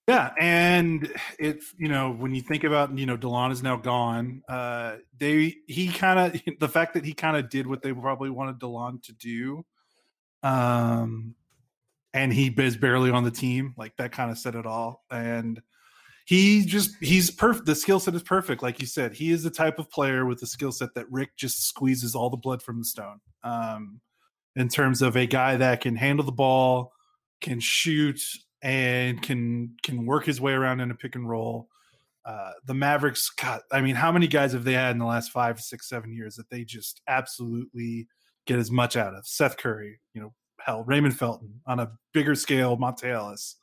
Yeah, 0.07 0.31
and 0.39 1.13
it's 1.37 1.73
you 1.77 1.89
know 1.89 2.11
when 2.11 2.33
you 2.33 2.41
think 2.41 2.63
about 2.63 2.97
you 2.97 3.05
know 3.05 3.17
Delon 3.17 3.51
is 3.51 3.61
now 3.61 3.75
gone. 3.75 4.41
Uh, 4.47 4.97
they 5.17 5.55
he 5.67 5.89
kind 5.89 6.17
of 6.35 6.41
the 6.59 6.69
fact 6.69 6.93
that 6.93 7.03
he 7.03 7.13
kind 7.13 7.35
of 7.35 7.49
did 7.49 7.67
what 7.67 7.81
they 7.81 7.91
probably 7.91 8.29
wanted 8.29 8.59
Delon 8.59 9.03
to 9.03 9.13
do, 9.13 9.65
um, 10.43 11.35
and 12.13 12.31
he 12.33 12.47
is 12.57 12.77
barely 12.77 13.11
on 13.11 13.23
the 13.25 13.31
team. 13.31 13.73
Like 13.77 13.97
that 13.97 14.11
kind 14.13 14.31
of 14.31 14.37
said 14.37 14.55
it 14.55 14.65
all. 14.65 15.03
And 15.11 15.61
he 16.25 16.65
just 16.65 16.91
he's 17.01 17.29
perfect. 17.29 17.65
The 17.65 17.75
skill 17.75 17.99
set 17.99 18.15
is 18.15 18.23
perfect, 18.23 18.63
like 18.63 18.79
you 18.79 18.87
said. 18.87 19.13
He 19.13 19.31
is 19.31 19.43
the 19.43 19.49
type 19.49 19.77
of 19.79 19.89
player 19.89 20.25
with 20.25 20.39
the 20.39 20.47
skill 20.47 20.71
set 20.71 20.93
that 20.95 21.11
Rick 21.11 21.37
just 21.37 21.67
squeezes 21.67 22.15
all 22.15 22.29
the 22.29 22.37
blood 22.37 22.61
from 22.61 22.79
the 22.79 22.85
stone. 22.85 23.19
Um, 23.43 23.99
in 24.55 24.69
terms 24.69 25.01
of 25.01 25.15
a 25.15 25.25
guy 25.25 25.57
that 25.57 25.81
can 25.81 25.95
handle 25.95 26.25
the 26.25 26.31
ball, 26.31 26.91
can 27.41 27.59
shoot, 27.59 28.19
and 28.61 29.21
can 29.21 29.75
can 29.83 30.05
work 30.05 30.25
his 30.25 30.41
way 30.41 30.53
around 30.53 30.79
in 30.79 30.91
a 30.91 30.95
pick 30.95 31.15
and 31.15 31.29
roll. 31.29 31.69
Uh, 32.25 32.51
the 32.65 32.73
Mavericks, 32.73 33.29
God, 33.29 33.61
I 33.71 33.81
mean, 33.81 33.95
how 33.95 34.11
many 34.11 34.27
guys 34.27 34.51
have 34.51 34.65
they 34.65 34.73
had 34.73 34.91
in 34.91 34.97
the 34.97 35.05
last 35.05 35.31
five, 35.31 35.61
six, 35.61 35.87
seven 35.87 36.11
years 36.11 36.35
that 36.35 36.49
they 36.49 36.65
just 36.65 37.01
absolutely 37.07 38.07
get 38.45 38.59
as 38.59 38.69
much 38.69 38.97
out 38.97 39.15
of? 39.15 39.25
Seth 39.25 39.55
Curry, 39.57 40.01
you 40.13 40.21
know, 40.21 40.33
hell, 40.59 40.83
Raymond 40.83 41.17
Felton 41.17 41.61
on 41.65 41.79
a 41.79 41.91
bigger 42.13 42.35
scale, 42.35 42.77
Monta 42.77 43.05
Ellis. 43.05 43.55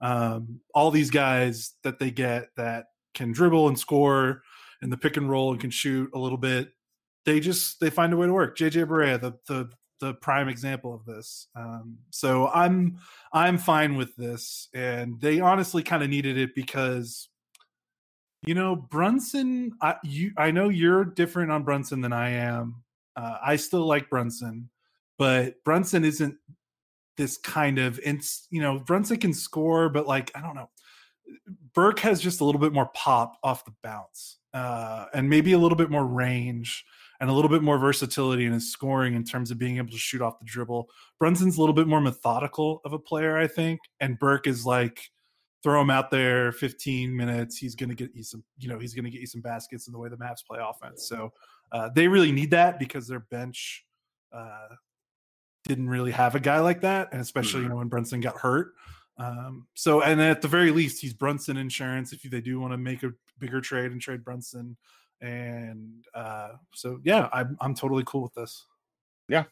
Um, 0.00 0.60
all 0.74 0.90
these 0.90 1.10
guys 1.10 1.74
that 1.82 1.98
they 1.98 2.10
get 2.10 2.48
that 2.56 2.86
can 3.14 3.32
dribble 3.32 3.68
and 3.68 3.78
score 3.78 4.42
in 4.82 4.90
the 4.90 4.96
pick 4.96 5.16
and 5.16 5.28
roll 5.28 5.52
and 5.52 5.60
can 5.60 5.70
shoot 5.70 6.10
a 6.14 6.18
little 6.18 6.38
bit. 6.38 6.70
They 7.24 7.40
just 7.40 7.80
they 7.80 7.90
find 7.90 8.12
a 8.12 8.16
way 8.16 8.26
to 8.26 8.32
work. 8.32 8.56
JJ 8.56 8.86
Barea, 8.86 9.20
the 9.20 9.32
the 9.48 9.70
the 10.00 10.14
prime 10.14 10.48
example 10.48 10.94
of 10.94 11.04
this. 11.04 11.48
Um, 11.54 11.98
so 12.10 12.48
I'm 12.48 12.98
I'm 13.32 13.58
fine 13.58 13.96
with 13.96 14.14
this, 14.16 14.68
and 14.74 15.20
they 15.20 15.40
honestly 15.40 15.82
kind 15.82 16.02
of 16.02 16.10
needed 16.10 16.36
it 16.36 16.54
because, 16.54 17.28
you 18.42 18.54
know, 18.54 18.76
Brunson. 18.76 19.72
I 19.80 19.96
you 20.02 20.32
I 20.36 20.50
know 20.50 20.68
you're 20.68 21.04
different 21.04 21.50
on 21.50 21.64
Brunson 21.64 22.00
than 22.00 22.12
I 22.12 22.30
am. 22.30 22.82
Uh, 23.16 23.38
I 23.44 23.56
still 23.56 23.86
like 23.86 24.10
Brunson, 24.10 24.68
but 25.18 25.62
Brunson 25.64 26.04
isn't 26.04 26.36
this 27.16 27.38
kind 27.38 27.78
of 27.78 27.98
ins. 28.00 28.46
You 28.50 28.60
know, 28.60 28.78
Brunson 28.78 29.18
can 29.18 29.32
score, 29.32 29.88
but 29.88 30.06
like 30.06 30.30
I 30.34 30.42
don't 30.42 30.54
know. 30.54 30.70
Burke 31.74 31.98
has 32.00 32.20
just 32.20 32.40
a 32.40 32.44
little 32.44 32.60
bit 32.60 32.72
more 32.72 32.90
pop 32.94 33.36
off 33.42 33.64
the 33.64 33.74
bounce, 33.82 34.38
uh, 34.54 35.06
and 35.12 35.28
maybe 35.28 35.52
a 35.52 35.58
little 35.58 35.76
bit 35.76 35.90
more 35.90 36.06
range 36.06 36.84
and 37.20 37.30
a 37.30 37.32
little 37.32 37.48
bit 37.48 37.62
more 37.62 37.78
versatility 37.78 38.44
in 38.44 38.52
his 38.52 38.70
scoring 38.70 39.14
in 39.14 39.24
terms 39.24 39.50
of 39.50 39.58
being 39.58 39.78
able 39.78 39.90
to 39.90 39.98
shoot 39.98 40.20
off 40.20 40.38
the 40.38 40.44
dribble. 40.44 40.88
Brunson's 41.18 41.56
a 41.56 41.60
little 41.60 41.74
bit 41.74 41.86
more 41.86 42.00
methodical 42.00 42.80
of 42.84 42.92
a 42.92 42.98
player, 42.98 43.38
I 43.38 43.46
think, 43.46 43.80
and 44.00 44.18
Burke 44.18 44.46
is 44.46 44.66
like 44.66 45.00
throw 45.62 45.80
him 45.80 45.90
out 45.90 46.10
there 46.10 46.52
15 46.52 47.16
minutes, 47.16 47.56
he's 47.56 47.74
going 47.74 47.88
to 47.88 47.96
get 47.96 48.14
you 48.14 48.22
some, 48.22 48.44
you 48.58 48.68
know, 48.68 48.78
he's 48.78 48.94
going 48.94 49.04
to 49.04 49.10
get 49.10 49.20
you 49.20 49.26
some 49.26 49.40
baskets 49.40 49.88
in 49.88 49.92
the 49.92 49.98
way 49.98 50.08
the 50.08 50.16
Mavs 50.16 50.46
play 50.46 50.60
offense. 50.62 51.08
So 51.08 51.32
uh, 51.72 51.88
they 51.94 52.06
really 52.06 52.30
need 52.30 52.52
that 52.52 52.78
because 52.78 53.08
their 53.08 53.20
bench 53.20 53.84
uh, 54.32 54.68
didn't 55.64 55.88
really 55.88 56.12
have 56.12 56.34
a 56.34 56.40
guy 56.40 56.60
like 56.60 56.82
that, 56.82 57.08
and 57.10 57.20
especially 57.20 57.62
you 57.62 57.68
know 57.68 57.76
when 57.76 57.88
Brunson 57.88 58.20
got 58.20 58.38
hurt. 58.38 58.74
Um, 59.18 59.66
so 59.74 60.02
and 60.02 60.20
at 60.20 60.42
the 60.42 60.48
very 60.48 60.70
least, 60.70 61.00
he's 61.00 61.14
Brunson 61.14 61.56
insurance 61.56 62.12
if 62.12 62.22
they 62.22 62.40
do 62.40 62.60
want 62.60 62.72
to 62.72 62.78
make 62.78 63.02
a 63.02 63.12
bigger 63.38 63.60
trade 63.60 63.90
and 63.90 64.00
trade 64.00 64.24
Brunson 64.24 64.76
and 65.20 66.04
uh, 66.14 66.50
so 66.74 67.00
yeah, 67.04 67.28
I'm 67.32 67.56
I'm 67.60 67.74
totally 67.74 68.04
cool 68.06 68.22
with 68.22 68.34
this. 68.34 68.66
Yeah. 69.28 69.44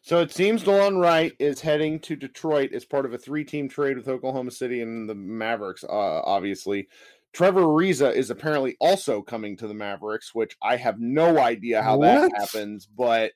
So 0.00 0.20
it 0.20 0.32
seems 0.32 0.64
Delon 0.64 1.00
Wright 1.00 1.32
is 1.38 1.60
heading 1.60 2.00
to 2.00 2.16
Detroit 2.16 2.72
as 2.72 2.86
part 2.86 3.04
of 3.04 3.12
a 3.12 3.18
three-team 3.18 3.68
trade 3.68 3.98
with 3.98 4.08
Oklahoma 4.08 4.50
City 4.50 4.80
and 4.80 5.08
the 5.08 5.14
Mavericks. 5.14 5.84
Uh, 5.84 6.22
obviously, 6.22 6.88
Trevor 7.34 7.60
Ariza 7.62 8.10
is 8.14 8.30
apparently 8.30 8.76
also 8.80 9.20
coming 9.20 9.54
to 9.58 9.68
the 9.68 9.74
Mavericks, 9.74 10.34
which 10.34 10.56
I 10.62 10.76
have 10.76 10.98
no 10.98 11.38
idea 11.38 11.82
how 11.82 11.98
that 11.98 12.30
happens. 12.36 12.86
But 12.86 13.32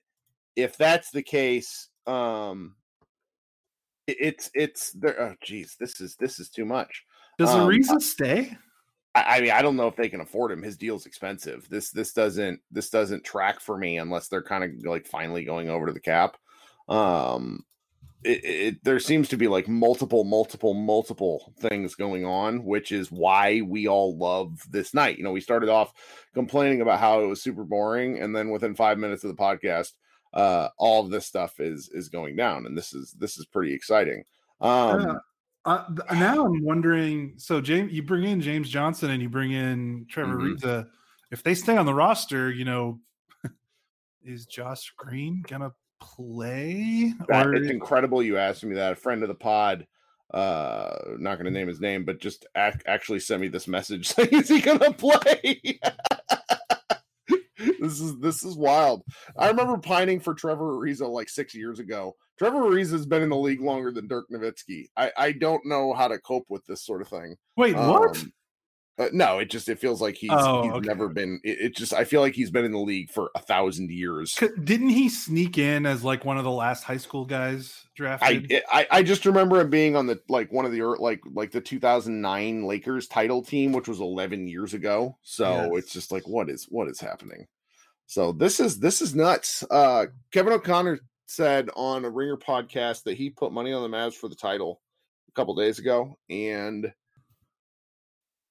if 0.56 0.78
that's 0.78 1.10
the 1.10 1.22
case, 1.22 1.88
um, 2.06 2.74
it's 4.06 4.50
it's 4.54 4.92
there. 4.92 5.20
Oh, 5.20 5.34
geez, 5.42 5.76
this 5.78 6.00
is 6.00 6.16
this 6.16 6.40
is 6.40 6.48
too 6.48 6.64
much. 6.64 7.04
Does 7.38 7.50
Um, 7.50 7.68
Ariza 7.68 8.00
stay? 8.00 8.56
I, 9.14 9.36
I 9.36 9.40
mean, 9.40 9.50
I 9.50 9.62
don't 9.62 9.76
know 9.76 9.88
if 9.88 9.96
they 9.96 10.08
can 10.08 10.20
afford 10.20 10.52
him. 10.52 10.62
His 10.62 10.76
deal's 10.76 11.06
expensive. 11.06 11.68
This 11.68 11.90
this 11.90 12.12
doesn't 12.12 12.60
this 12.70 12.90
doesn't 12.90 13.24
track 13.24 13.60
for 13.60 13.76
me 13.76 13.98
unless 13.98 14.28
they're 14.28 14.42
kind 14.42 14.64
of 14.64 14.70
like 14.84 15.06
finally 15.06 15.44
going 15.44 15.68
over 15.68 15.86
to 15.86 15.92
the 15.92 16.00
cap. 16.00 16.36
Um, 16.88 17.64
it, 18.24 18.44
it 18.44 18.84
there 18.84 19.00
seems 19.00 19.28
to 19.30 19.36
be 19.36 19.48
like 19.48 19.68
multiple, 19.68 20.24
multiple, 20.24 20.74
multiple 20.74 21.52
things 21.58 21.94
going 21.94 22.24
on, 22.24 22.64
which 22.64 22.92
is 22.92 23.10
why 23.10 23.62
we 23.62 23.88
all 23.88 24.16
love 24.16 24.62
this 24.70 24.94
night. 24.94 25.18
You 25.18 25.24
know, 25.24 25.32
we 25.32 25.40
started 25.40 25.68
off 25.68 25.92
complaining 26.34 26.80
about 26.80 27.00
how 27.00 27.22
it 27.22 27.26
was 27.26 27.42
super 27.42 27.64
boring, 27.64 28.20
and 28.20 28.34
then 28.34 28.50
within 28.50 28.74
five 28.74 28.98
minutes 28.98 29.24
of 29.24 29.28
the 29.28 29.42
podcast, 29.42 29.92
uh, 30.32 30.68
all 30.78 31.04
of 31.04 31.10
this 31.10 31.26
stuff 31.26 31.60
is 31.60 31.90
is 31.92 32.08
going 32.08 32.36
down, 32.36 32.66
and 32.66 32.78
this 32.78 32.94
is 32.94 33.12
this 33.18 33.38
is 33.38 33.46
pretty 33.46 33.74
exciting. 33.74 34.24
Um. 34.60 35.20
Uh, 35.64 35.84
now 36.12 36.44
I'm 36.44 36.64
wondering. 36.64 37.34
So 37.36 37.60
James, 37.60 37.92
you 37.92 38.02
bring 38.02 38.24
in 38.24 38.40
James 38.40 38.68
Johnson 38.68 39.10
and 39.10 39.22
you 39.22 39.28
bring 39.28 39.52
in 39.52 40.06
Trevor 40.08 40.36
Mhm. 40.38 40.58
Ariza. 40.60 40.88
If 41.30 41.42
they 41.42 41.54
stay 41.54 41.76
on 41.76 41.86
the 41.86 41.94
roster, 41.94 42.50
you 42.50 42.64
know, 42.64 43.00
is 44.24 44.46
Josh 44.46 44.92
Green 44.96 45.42
gonna 45.46 45.72
play? 46.00 47.12
That, 47.28 47.46
Or 47.46 47.54
it's 47.54 47.70
incredible 47.70 48.22
you 48.22 48.38
asked 48.38 48.64
me 48.64 48.74
that. 48.74 48.92
A 48.92 48.96
friend 48.96 49.22
of 49.22 49.28
the 49.28 49.34
pod, 49.36 49.86
uh, 50.34 50.96
not 51.18 51.36
going 51.36 51.44
to 51.44 51.50
name 51.50 51.68
his 51.68 51.80
name, 51.80 52.04
but 52.04 52.18
just 52.20 52.46
ac- 52.56 52.80
actually 52.86 53.20
sent 53.20 53.40
me 53.40 53.48
this 53.48 53.68
message 53.68 54.08
saying, 54.14 54.30
"Is 54.32 54.48
he 54.48 54.60
to 54.80 54.92
play?" 54.94 55.60
this 57.98 58.00
is 58.00 58.18
this 58.18 58.44
is 58.44 58.56
wild. 58.56 59.02
I 59.36 59.48
remember 59.48 59.76
pining 59.78 60.20
for 60.20 60.34
Trevor 60.34 60.72
Ariza 60.78 61.08
like 61.08 61.28
six 61.28 61.54
years 61.54 61.78
ago. 61.78 62.14
Trevor 62.38 62.60
Ariza 62.60 62.92
has 62.92 63.06
been 63.06 63.22
in 63.22 63.28
the 63.28 63.36
league 63.36 63.60
longer 63.60 63.92
than 63.92 64.08
Dirk 64.08 64.26
Nowitzki. 64.30 64.86
I 64.96 65.12
I 65.16 65.32
don't 65.32 65.64
know 65.66 65.92
how 65.92 66.08
to 66.08 66.18
cope 66.18 66.46
with 66.48 66.64
this 66.66 66.84
sort 66.84 67.02
of 67.02 67.08
thing. 67.08 67.36
wait, 67.56 67.76
what? 67.76 68.16
Um, 68.16 68.32
uh, 68.98 69.08
no, 69.10 69.38
it 69.38 69.48
just 69.50 69.70
it 69.70 69.78
feels 69.78 70.02
like 70.02 70.14
he's, 70.14 70.30
Oh, 70.30 70.62
he's 70.64 70.72
okay. 70.72 70.86
never 70.86 71.08
been. 71.08 71.40
It, 71.42 71.58
it 71.60 71.76
just 71.76 71.94
I 71.94 72.04
feel 72.04 72.20
like 72.20 72.34
he's 72.34 72.50
been 72.50 72.66
in 72.66 72.72
the 72.72 72.78
league 72.78 73.10
for 73.10 73.30
a 73.34 73.38
thousand 73.40 73.90
years. 73.90 74.38
Didn't 74.62 74.90
he 74.90 75.08
sneak 75.08 75.56
in 75.56 75.86
as 75.86 76.04
like 76.04 76.26
one 76.26 76.36
of 76.36 76.44
the 76.44 76.50
last 76.50 76.84
high 76.84 76.98
school 76.98 77.24
guys 77.24 77.84
I, 77.86 77.88
drafted? 77.96 78.62
I 78.70 78.86
I 78.90 79.02
just 79.02 79.24
remember 79.24 79.58
him 79.60 79.70
being 79.70 79.96
on 79.96 80.06
the 80.06 80.20
like 80.28 80.52
one 80.52 80.66
of 80.66 80.72
the 80.72 80.82
like 80.82 81.22
like 81.32 81.52
the 81.52 81.60
2009 81.62 82.64
Lakers 82.66 83.08
title 83.08 83.42
team, 83.42 83.72
which 83.72 83.88
was 83.88 84.00
11 84.00 84.46
years 84.46 84.74
ago. 84.74 85.16
So 85.22 85.48
Yes. 85.48 85.70
it's 85.84 85.92
just 85.94 86.12
like 86.12 86.28
what 86.28 86.50
is 86.50 86.66
what 86.68 86.88
is 86.88 87.00
happening? 87.00 87.46
So 88.12 88.30
this 88.30 88.60
is 88.60 88.78
this 88.78 89.00
is 89.00 89.14
nuts. 89.14 89.64
Uh, 89.70 90.04
Kevin 90.32 90.52
O'Connor 90.52 90.98
said 91.24 91.70
on 91.74 92.04
a 92.04 92.10
Ringer 92.10 92.36
podcast 92.36 93.04
that 93.04 93.16
he 93.16 93.30
put 93.30 93.52
money 93.52 93.72
on 93.72 93.90
the 93.90 93.96
Mavs 93.96 94.12
for 94.12 94.28
the 94.28 94.34
title 94.34 94.82
a 95.30 95.32
couple 95.32 95.54
days 95.54 95.78
ago, 95.78 96.18
and 96.28 96.92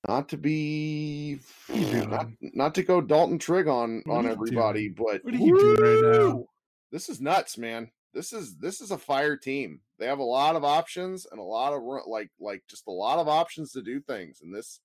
not 0.07 0.29
to 0.29 0.37
be 0.37 1.41
What 1.67 1.77
are 1.77 1.81
you 1.81 2.07
not, 2.07 2.27
not 2.41 2.73
to 2.73 2.81
go 2.81 3.01
Dalton 3.01 3.37
Trigg 3.37 3.67
on 3.67 4.01
What 4.07 4.17
on 4.17 4.25
everybody, 4.25 4.89
but 4.89 5.23
What 5.23 5.35
are 5.35 5.37
you 5.37 5.59
doing 5.59 5.79
right 5.79 6.17
now? 6.17 6.45
This 6.91 7.07
is 7.07 7.21
nuts, 7.21 7.55
man. 7.59 7.91
This 8.15 8.33
is 8.33 8.57
this 8.57 8.81
is 8.81 8.89
a 8.89 8.97
fire 8.97 9.37
team. 9.37 9.79
They 9.99 10.07
have 10.07 10.17
a 10.17 10.23
lot 10.23 10.55
of 10.55 10.63
options 10.63 11.27
and 11.29 11.39
a 11.39 11.43
lot 11.43 11.73
of 11.73 11.83
like 12.07 12.31
like 12.39 12.63
just 12.67 12.87
a 12.87 12.91
lot 12.91 13.19
of 13.19 13.27
options 13.27 13.73
to 13.73 13.83
do 13.83 14.01
things, 14.01 14.39
and 14.41 14.51
this 14.55 14.79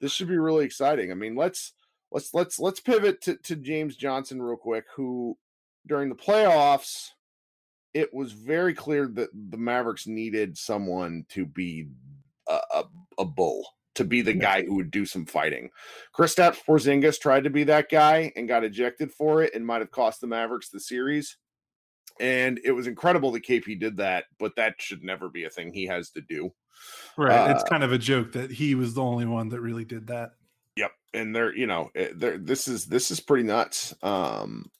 this 0.00 0.10
should 0.10 0.26
be 0.26 0.36
really 0.36 0.64
exciting. 0.64 1.12
I 1.12 1.14
mean, 1.14 1.36
let's 1.36 1.74
let's 2.12 2.32
let's 2.34 2.58
let's 2.58 2.80
pivot 2.80 3.20
to, 3.22 3.36
to 3.36 3.56
James 3.56 3.96
Johnson 3.96 4.40
real 4.40 4.56
quick, 4.56 4.84
who 4.94 5.36
during 5.86 6.08
the 6.08 6.14
playoffs 6.14 7.10
it 7.96 8.12
was 8.12 8.32
very 8.32 8.74
clear 8.74 9.08
that 9.08 9.30
the 9.32 9.56
Mavericks 9.56 10.06
needed 10.06 10.58
someone 10.58 11.24
to 11.30 11.46
be 11.46 11.88
a, 12.46 12.60
a, 12.74 12.84
a 13.20 13.24
bull, 13.24 13.66
to 13.94 14.04
be 14.04 14.20
the 14.20 14.34
guy 14.34 14.62
who 14.62 14.74
would 14.74 14.90
do 14.90 15.06
some 15.06 15.24
fighting. 15.24 15.70
Kristaps 16.14 16.58
Porzingis 16.62 17.18
tried 17.18 17.44
to 17.44 17.50
be 17.50 17.64
that 17.64 17.88
guy 17.90 18.30
and 18.36 18.46
got 18.46 18.64
ejected 18.64 19.10
for 19.12 19.42
it 19.42 19.54
and 19.54 19.66
might 19.66 19.80
have 19.80 19.90
cost 19.90 20.20
the 20.20 20.26
Mavericks 20.26 20.68
the 20.68 20.78
series. 20.78 21.38
And 22.20 22.60
it 22.64 22.72
was 22.72 22.86
incredible 22.86 23.32
that 23.32 23.46
KP 23.46 23.80
did 23.80 23.96
that, 23.96 24.24
but 24.38 24.56
that 24.56 24.74
should 24.78 25.02
never 25.02 25.30
be 25.30 25.44
a 25.44 25.50
thing 25.50 25.72
he 25.72 25.86
has 25.86 26.10
to 26.10 26.20
do. 26.20 26.52
Right. 27.16 27.48
Uh, 27.48 27.54
it's 27.54 27.64
kind 27.64 27.82
of 27.82 27.92
a 27.92 27.98
joke 27.98 28.32
that 28.32 28.50
he 28.50 28.74
was 28.74 28.92
the 28.92 29.02
only 29.02 29.24
one 29.24 29.48
that 29.48 29.62
really 29.62 29.86
did 29.86 30.08
that. 30.08 30.32
And 31.16 31.34
they're, 31.34 31.54
you 31.54 31.66
know, 31.66 31.90
eh, 31.94 32.10
they're, 32.14 32.38
this 32.38 32.68
is 32.68 32.86
this 32.86 33.10
is 33.10 33.20
pretty 33.20 33.44
nuts. 33.44 33.94
Um, 34.02 34.70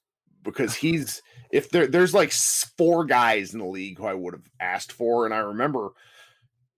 because 0.42 0.75
he's 0.77 1.22
if 1.51 1.70
there 1.70 1.87
there's 1.87 2.14
like 2.14 2.33
four 2.33 3.05
guys 3.05 3.53
in 3.53 3.61
the 3.61 3.66
league 3.66 3.99
who 3.99 4.07
I 4.07 4.14
would 4.14 4.35
have 4.35 4.49
asked 4.61 4.92
for, 4.92 5.25
and 5.25 5.35
I 5.35 5.38
remember 5.38 5.90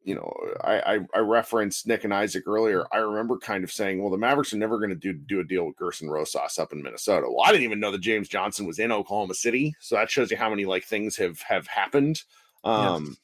you 0.09 0.15
know, 0.15 0.33
I, 0.63 0.95
I, 0.95 0.99
I 1.15 1.19
referenced 1.19 1.87
Nick 1.87 2.05
and 2.05 2.15
Isaac 2.15 2.45
earlier. 2.47 2.87
I 2.91 2.97
remember 2.97 3.37
kind 3.37 3.63
of 3.63 3.71
saying, 3.71 4.01
well, 4.01 4.11
the 4.11 4.17
Mavericks 4.17 4.55
are 4.55 4.57
never 4.57 4.79
going 4.79 4.89
to 4.89 4.97
do 4.97 5.13
do 5.13 5.41
a 5.41 5.45
deal 5.45 5.67
with 5.67 5.77
Gersson 5.77 6.09
Rosas 6.09 6.59
up 6.59 6.73
in 6.73 6.83
Minnesota. 6.83 7.27
Well, 7.29 7.45
I 7.45 7.53
didn't 7.53 7.65
even 7.65 7.79
know 7.79 7.91
that 7.91 8.01
James 8.01 8.27
Johnson 8.27 8.67
was 8.67 8.79
in 8.79 8.91
Oklahoma 8.91 9.35
City, 9.35 9.75
so 9.81 9.97
that 9.97 10.11
shows 10.11 10.31
you 10.31 10.39
how 10.39 10.49
many 10.49 10.65
like 10.65 10.85
things 10.85 11.17
have 11.17 11.43
have 11.43 11.67
happened. 11.67 12.23
Um, 12.65 13.19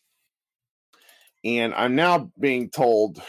yes. 1.42 1.62
and 1.62 1.74
I'm 1.74 1.96
now 1.96 2.30
being 2.38 2.68
told 2.68 3.22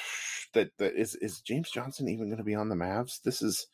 that 0.56 0.72
that 0.80 0.96
is 0.96 1.16
is 1.16 1.42
James 1.42 1.70
Johnson 1.70 2.10
even 2.10 2.28
going 2.28 2.40
to 2.40 2.44
be 2.44 2.56
on 2.56 2.68
the 2.68 2.76
Mavs? 2.76 3.22
This 3.22 3.42
is 3.42 3.68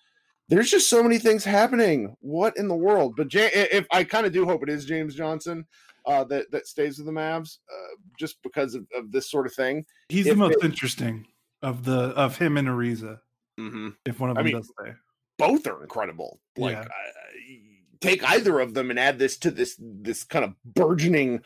there's 0.50 0.70
just 0.70 0.89
so 0.89 1.02
many 1.02 1.17
things 1.17 1.46
happening. 1.46 2.17
What 2.20 2.58
in 2.58 2.67
the 2.67 2.76
world? 2.76 3.15
But 3.15 3.30
J- 3.30 3.52
if 3.54 3.88
I 3.91 4.04
kind 4.04 4.26
of 4.26 4.34
do 4.34 4.46
hope 4.46 4.63
it 4.63 4.70
is 4.70 4.86
James 4.86 5.15
Johnson 5.15 5.65
uh, 6.06 6.24
that 6.26 6.52
that 6.52 6.67
stays 6.67 6.98
with 6.98 7.08
the 7.08 7.13
Mavs, 7.13 7.60
uh, 7.72 7.96
just 8.20 8.41
because 8.44 8.76
of, 8.76 8.86
of, 8.96 9.12
this 9.12 9.30
sort 9.30 9.46
of 9.46 9.54
thing. 9.54 9.86
He's 10.10 10.28
if 10.28 10.34
the 10.34 10.39
most 10.39 10.58
it, 10.58 10.65
interesting 10.65 11.26
of 11.62 11.84
the 11.86 12.10
of 12.17 12.38
him 12.38 12.58
and 12.58 12.67
Ariza. 12.67 13.20
Mm-hmm. 13.60 13.89
If 14.06 14.20
one 14.20 14.30
of 14.30 14.36
them 14.36 14.44
I 14.44 14.46
mean, 14.46 14.56
does 14.58 14.72
stay, 14.80 14.94
both 15.38 15.67
are 15.67 15.84
incredible. 15.84 16.39
Like, 16.58 16.74
yeah. 16.76 17.58
take 18.00 18.24
either 18.30 18.60
of 18.60 18.74
them 18.74 18.89
and 18.89 19.00
add 19.00 19.20
this 19.20 19.38
to 19.38 19.52
this 19.52 19.76
this 19.80 20.24
kind 20.24 20.44
of 20.44 20.56
burgeoning 20.65 21.41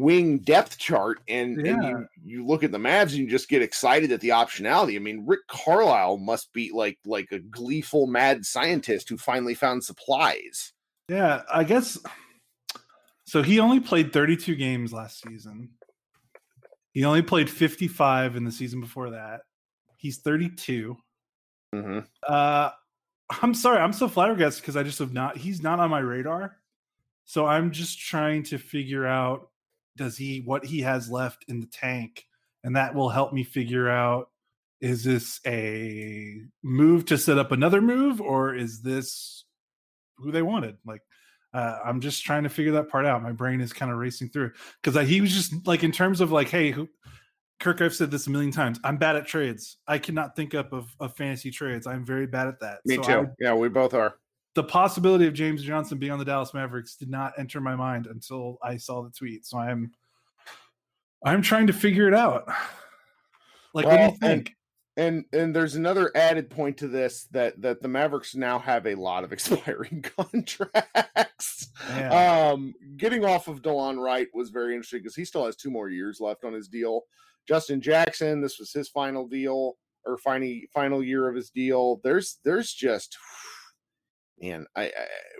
wing 0.00 0.38
depth 0.38 0.78
chart, 0.78 1.18
and, 1.28 1.64
yeah. 1.64 1.72
and 1.72 1.82
you, 1.84 2.06
you 2.24 2.46
look 2.46 2.62
at 2.64 2.72
the 2.72 2.78
Mavs 2.78 3.10
and 3.10 3.18
you 3.18 3.28
just 3.28 3.48
get 3.48 3.62
excited 3.62 4.12
at 4.12 4.20
the 4.20 4.30
optionality. 4.30 4.96
I 4.96 4.98
mean, 4.98 5.24
Rick 5.26 5.46
Carlisle 5.48 6.18
must 6.18 6.52
be 6.52 6.70
like 6.72 6.98
like 7.04 7.32
a 7.32 7.38
gleeful 7.38 8.06
mad 8.06 8.44
scientist 8.44 9.08
who 9.08 9.16
finally 9.16 9.54
found 9.54 9.84
supplies. 9.84 10.72
Yeah, 11.08 11.42
I 11.52 11.64
guess 11.64 11.98
so 13.26 13.42
he 13.42 13.58
only 13.58 13.80
played 13.80 14.12
32 14.12 14.54
games 14.54 14.92
last 14.92 15.20
season. 15.20 15.70
He 16.92 17.04
only 17.04 17.22
played 17.22 17.50
55 17.50 18.36
in 18.36 18.44
the 18.44 18.52
season 18.52 18.80
before 18.80 19.10
that. 19.10 19.40
He's 19.96 20.18
32. 20.18 20.96
Mm-hmm. 21.74 21.98
Uh, 22.26 22.70
I'm 23.42 23.54
sorry, 23.54 23.78
I'm 23.78 23.92
so 23.92 24.08
flabbergasted 24.08 24.62
because 24.62 24.76
I 24.76 24.84
just 24.84 25.00
have 25.00 25.12
not. 25.12 25.36
He's 25.36 25.62
not 25.62 25.80
on 25.80 25.90
my 25.90 25.98
radar. 25.98 26.56
So 27.24 27.44
I'm 27.44 27.72
just 27.72 27.98
trying 27.98 28.44
to 28.44 28.58
figure 28.58 29.04
out 29.04 29.50
does 29.96 30.16
he 30.16 30.42
what 30.44 30.64
he 30.64 30.80
has 30.80 31.10
left 31.10 31.44
in 31.48 31.60
the 31.60 31.66
tank, 31.66 32.26
and 32.64 32.76
that 32.76 32.94
will 32.94 33.08
help 33.08 33.32
me 33.32 33.44
figure 33.44 33.88
out 33.88 34.30
is 34.80 35.04
this 35.04 35.40
a 35.46 36.40
move 36.62 37.06
to 37.06 37.16
set 37.16 37.38
up 37.38 37.50
another 37.50 37.80
move 37.80 38.20
or 38.20 38.54
is 38.54 38.82
this 38.82 39.44
who 40.18 40.30
they 40.30 40.42
wanted? 40.42 40.76
Like 40.84 41.02
uh, 41.54 41.78
I'm 41.84 42.00
just 42.00 42.24
trying 42.24 42.42
to 42.42 42.50
figure 42.50 42.72
that 42.72 42.90
part 42.90 43.06
out. 43.06 43.22
My 43.22 43.32
brain 43.32 43.60
is 43.60 43.72
kind 43.72 43.90
of 43.90 43.98
racing 43.98 44.28
through 44.28 44.52
because 44.82 45.08
he 45.08 45.20
was 45.20 45.32
just 45.32 45.66
like 45.66 45.82
in 45.82 45.92
terms 45.92 46.20
of 46.20 46.30
like, 46.30 46.48
hey, 46.48 46.70
who, 46.70 46.88
Kirk, 47.60 47.80
I've 47.80 47.94
said 47.94 48.10
this 48.10 48.26
a 48.26 48.30
million 48.30 48.52
times. 48.52 48.78
I'm 48.84 48.98
bad 48.98 49.16
at 49.16 49.26
trades. 49.26 49.78
I 49.88 49.96
cannot 49.96 50.36
think 50.36 50.54
up 50.54 50.74
of, 50.74 50.94
of 51.00 51.16
fantasy 51.16 51.50
trades. 51.50 51.86
I'm 51.86 52.04
very 52.04 52.26
bad 52.26 52.48
at 52.48 52.60
that. 52.60 52.80
Me 52.84 52.96
so 52.96 53.02
too. 53.02 53.12
I, 53.12 53.24
yeah, 53.40 53.54
we 53.54 53.70
both 53.70 53.94
are. 53.94 54.16
The 54.56 54.64
possibility 54.64 55.26
of 55.26 55.34
James 55.34 55.62
Johnson 55.62 55.98
being 55.98 56.12
on 56.12 56.18
the 56.18 56.24
Dallas 56.24 56.54
Mavericks 56.54 56.96
did 56.96 57.10
not 57.10 57.34
enter 57.36 57.60
my 57.60 57.76
mind 57.76 58.06
until 58.06 58.56
I 58.62 58.78
saw 58.78 59.02
the 59.02 59.10
tweet. 59.10 59.44
So 59.44 59.58
I'm 59.58 59.92
I'm 61.22 61.42
trying 61.42 61.66
to 61.66 61.74
figure 61.74 62.08
it 62.08 62.14
out. 62.14 62.48
Like, 63.74 63.84
well, 63.84 63.98
what 63.98 64.20
do 64.20 64.26
you 64.26 64.34
think? 64.34 64.56
and 64.96 65.24
and 65.32 65.54
there's 65.54 65.74
another 65.74 66.10
added 66.14 66.48
point 66.48 66.78
to 66.78 66.88
this 66.88 67.24
that 67.32 67.60
that 67.60 67.82
the 67.82 67.88
Mavericks 67.88 68.34
now 68.34 68.58
have 68.58 68.86
a 68.86 68.94
lot 68.94 69.24
of 69.24 69.32
expiring 69.34 70.02
contracts. 70.16 71.68
Yeah. 71.90 72.50
Um, 72.50 72.74
getting 72.96 73.24
off 73.24 73.48
of 73.48 73.60
Delon 73.60 74.02
Wright 74.02 74.28
was 74.32 74.48
very 74.48 74.74
interesting 74.74 75.00
because 75.00 75.14
he 75.14 75.24
still 75.24 75.44
has 75.44 75.56
two 75.56 75.70
more 75.70 75.90
years 75.90 76.18
left 76.18 76.44
on 76.44 76.54
his 76.54 76.68
deal. 76.68 77.02
Justin 77.46 77.80
Jackson, 77.80 78.40
this 78.40 78.58
was 78.58 78.72
his 78.72 78.88
final 78.88 79.28
deal 79.28 79.76
or 80.06 80.16
final 80.16 80.48
final 80.72 81.02
year 81.02 81.28
of 81.28 81.34
his 81.34 81.50
deal. 81.50 82.00
There's 82.02 82.38
there's 82.42 82.72
just 82.72 83.18
man, 84.40 84.66
I, 84.74 84.84
I 84.84 84.92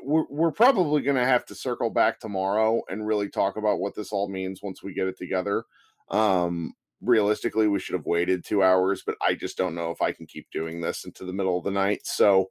we're 0.03 0.25
we're 0.31 0.53
probably 0.53 1.03
going 1.03 1.17
to 1.17 1.25
have 1.25 1.45
to 1.47 1.55
circle 1.55 1.91
back 1.91 2.21
tomorrow 2.21 2.83
and 2.89 3.07
really 3.07 3.29
talk 3.29 3.57
about 3.57 3.79
what 3.79 3.95
this 3.95 4.13
all 4.13 4.29
means 4.29 4.63
once 4.63 4.83
we 4.83 4.95
get 4.95 5.09
it 5.09 5.19
together. 5.19 5.65
Um, 6.11 6.75
realistically 7.03 7.69
we 7.69 7.79
should 7.79 7.95
have 7.95 8.07
waited 8.07 8.45
two 8.45 8.63
hours 8.63 9.03
but 9.05 9.17
i 9.21 9.35
just 9.35 9.59
don't 9.59 9.75
know 9.75 9.91
if 9.91 10.01
i 10.01 10.13
can 10.13 10.27
keep 10.27 10.47
doing 10.51 10.81
this 10.81 11.05
into 11.05 11.25
the 11.25 11.33
middle 11.33 11.59
of 11.59 11.65
the 11.65 11.71
night 11.71 12.01
so 12.05 12.49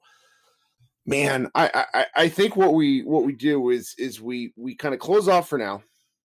man 1.05 1.49
i 1.55 1.86
i, 1.93 2.05
I 2.15 2.29
think 2.29 2.55
what 2.55 2.73
we 2.73 3.01
what 3.01 3.25
we 3.25 3.34
do 3.34 3.69
is 3.71 3.95
is 3.97 4.21
we 4.21 4.53
we 4.55 4.75
kind 4.75 4.93
of 4.93 4.99
close 4.99 5.27
off 5.27 5.49
for 5.49 5.58
now 5.58 5.81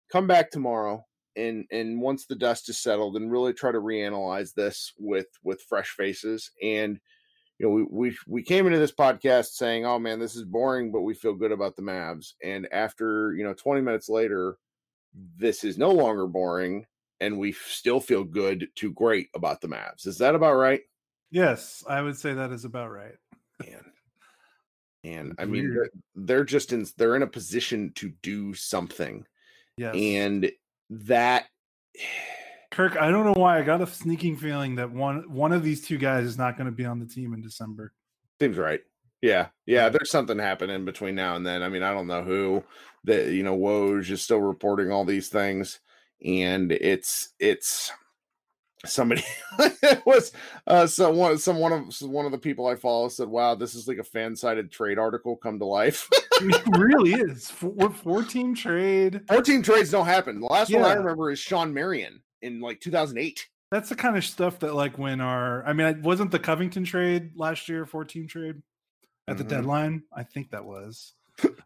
come 0.10 0.28
back 0.28 0.50
tomorrow 0.50 1.06
and 1.36 1.66
and 1.72 2.02
once 2.02 2.26
the 2.26 2.36
dust 2.36 2.70
is 2.70 2.78
settled 2.78 3.18
and 3.18 3.32
really 3.32 3.54
try 3.54 3.72
to 3.72 3.80
reanalyze 3.80 4.54
this 4.54 4.94
with 4.98 5.28
with 5.44 5.62
fresh 5.62 5.90
faces 5.90 6.52
and 6.64 7.00
you 7.60 7.66
know 7.66 7.72
we 7.72 7.84
we 7.90 8.18
we 8.28 8.44
came 8.44 8.66
into 8.66 8.80
this 8.80 8.92
podcast 8.92 9.52
saying 9.54 9.86
oh 9.86 10.00
man 10.00 10.20
this 10.20 10.36
is 10.36 10.44
boring 10.44 10.92
but 10.92 11.02
we 11.02 11.14
feel 11.14 11.34
good 11.34 11.52
about 11.52 11.76
the 11.76 11.82
Mavs 11.82 12.34
and 12.44 12.68
after 12.72 13.34
you 13.34 13.44
know 13.44 13.54
20 13.54 13.82
minutes 13.82 14.10
later 14.10 14.58
this 15.38 15.64
is 15.64 15.78
no 15.78 15.92
longer 15.92 16.28
boring 16.28 16.86
and 17.20 17.38
we 17.38 17.52
still 17.52 18.00
feel 18.00 18.24
good 18.24 18.68
to 18.76 18.92
great 18.92 19.30
about 19.34 19.62
the 19.62 19.68
Mavs. 19.68 20.06
Is 20.08 20.18
that 20.18 20.36
about 20.36 20.56
right? 20.56 20.82
Yes, 21.32 21.84
I 21.88 22.02
would 22.02 22.18
say 22.18 22.34
that 22.34 22.52
is 22.52 22.66
about 22.66 22.92
right. 22.92 23.16
And 23.66 23.86
and 25.04 25.36
I 25.38 25.46
mean 25.46 25.74
they're, 25.74 25.90
they're, 26.16 26.44
just 26.44 26.74
in 26.74 26.86
they're 26.98 27.16
in 27.16 27.22
a 27.22 27.28
position 27.28 27.92
to 27.96 28.12
do 28.22 28.54
something. 28.54 29.26
Yes. 29.78 29.96
And 29.96 30.52
that 30.90 31.46
Kirk, 32.76 32.98
I 32.98 33.10
don't 33.10 33.26
know 33.26 33.40
why 33.42 33.58
I 33.58 33.62
got 33.62 33.82
a 33.82 33.88
sneaking 33.88 34.36
feeling 34.36 34.76
that 34.76 34.92
one 34.92 35.24
one 35.32 35.54
of 35.54 35.64
these 35.64 35.86
two 35.88 35.98
guys 35.98 36.26
is 36.26 36.38
not 36.38 36.58
going 36.58 36.66
to 36.66 36.76
be 36.76 36.86
on 36.86 37.00
the 37.00 37.06
team 37.06 37.34
in 37.34 37.42
December. 37.42 37.94
Seems 38.40 38.58
right. 38.58 38.82
Yeah, 39.22 39.48
yeah. 39.66 39.88
There's 39.88 40.12
something 40.12 40.38
happening 40.38 40.84
between 40.84 41.16
now 41.16 41.38
and 41.38 41.46
then. 41.46 41.64
I 41.64 41.70
mean, 41.70 41.84
I 41.84 41.94
don't 41.94 42.08
know 42.08 42.24
who. 42.24 42.64
That 43.06 43.32
you 43.32 43.44
know, 43.44 43.58
Woj 43.58 44.10
is 44.12 44.22
still 44.22 44.42
reporting 44.42 44.92
all 44.92 45.06
these 45.06 45.30
things 45.30 45.80
and 46.24 46.72
it's 46.72 47.30
it's 47.40 47.92
somebody 48.86 49.24
was 50.06 50.32
uh 50.68 50.86
someone 50.86 51.38
some 51.38 51.58
one 51.58 51.72
of 51.72 51.94
some, 51.94 52.12
one 52.12 52.26
of 52.26 52.32
the 52.32 52.38
people 52.38 52.68
I 52.68 52.76
follow 52.76 53.10
said, 53.10 53.28
"Wow, 53.28 53.56
this 53.56 53.76
is 53.76 53.88
like 53.88 53.98
a 53.98 54.04
fan 54.04 54.36
sided 54.36 54.72
trade 54.72 55.00
article 55.00 55.38
come 55.38 55.60
to 55.60 55.66
life." 55.66 56.10
it 56.42 56.78
really 56.78 57.14
is. 57.14 57.50
Four, 57.50 57.90
four 57.92 58.24
team 58.24 58.54
trade. 58.54 59.22
Four 59.28 59.42
team 59.42 59.62
trades 59.62 59.92
don't 59.92 60.06
happen. 60.06 60.40
The 60.42 60.48
last 60.48 60.70
yeah. 60.70 60.82
one 60.82 60.92
I 60.92 60.94
remember 60.96 61.32
is 61.32 61.40
Shawn 61.40 61.74
Marion 61.74 62.22
in 62.46 62.60
like 62.62 62.80
2008. 62.80 63.48
That's 63.72 63.90
the 63.90 63.96
kind 63.96 64.16
of 64.16 64.24
stuff 64.24 64.60
that 64.60 64.76
like 64.76 64.98
when 64.98 65.20
our 65.20 65.66
I 65.66 65.74
mean, 65.74 65.88
it 65.88 66.02
wasn't 66.02 66.32
the 66.32 66.40
Covington 66.40 66.84
trade 66.84 67.32
last 67.36 67.68
year, 67.68 67.86
14 67.86 68.28
trade 68.28 68.62
at 69.28 69.36
mm-hmm. 69.36 69.38
the 69.38 69.44
deadline. 69.44 70.04
I 70.14 70.24
think 70.24 70.52
that 70.52 70.64
was. 70.64 71.14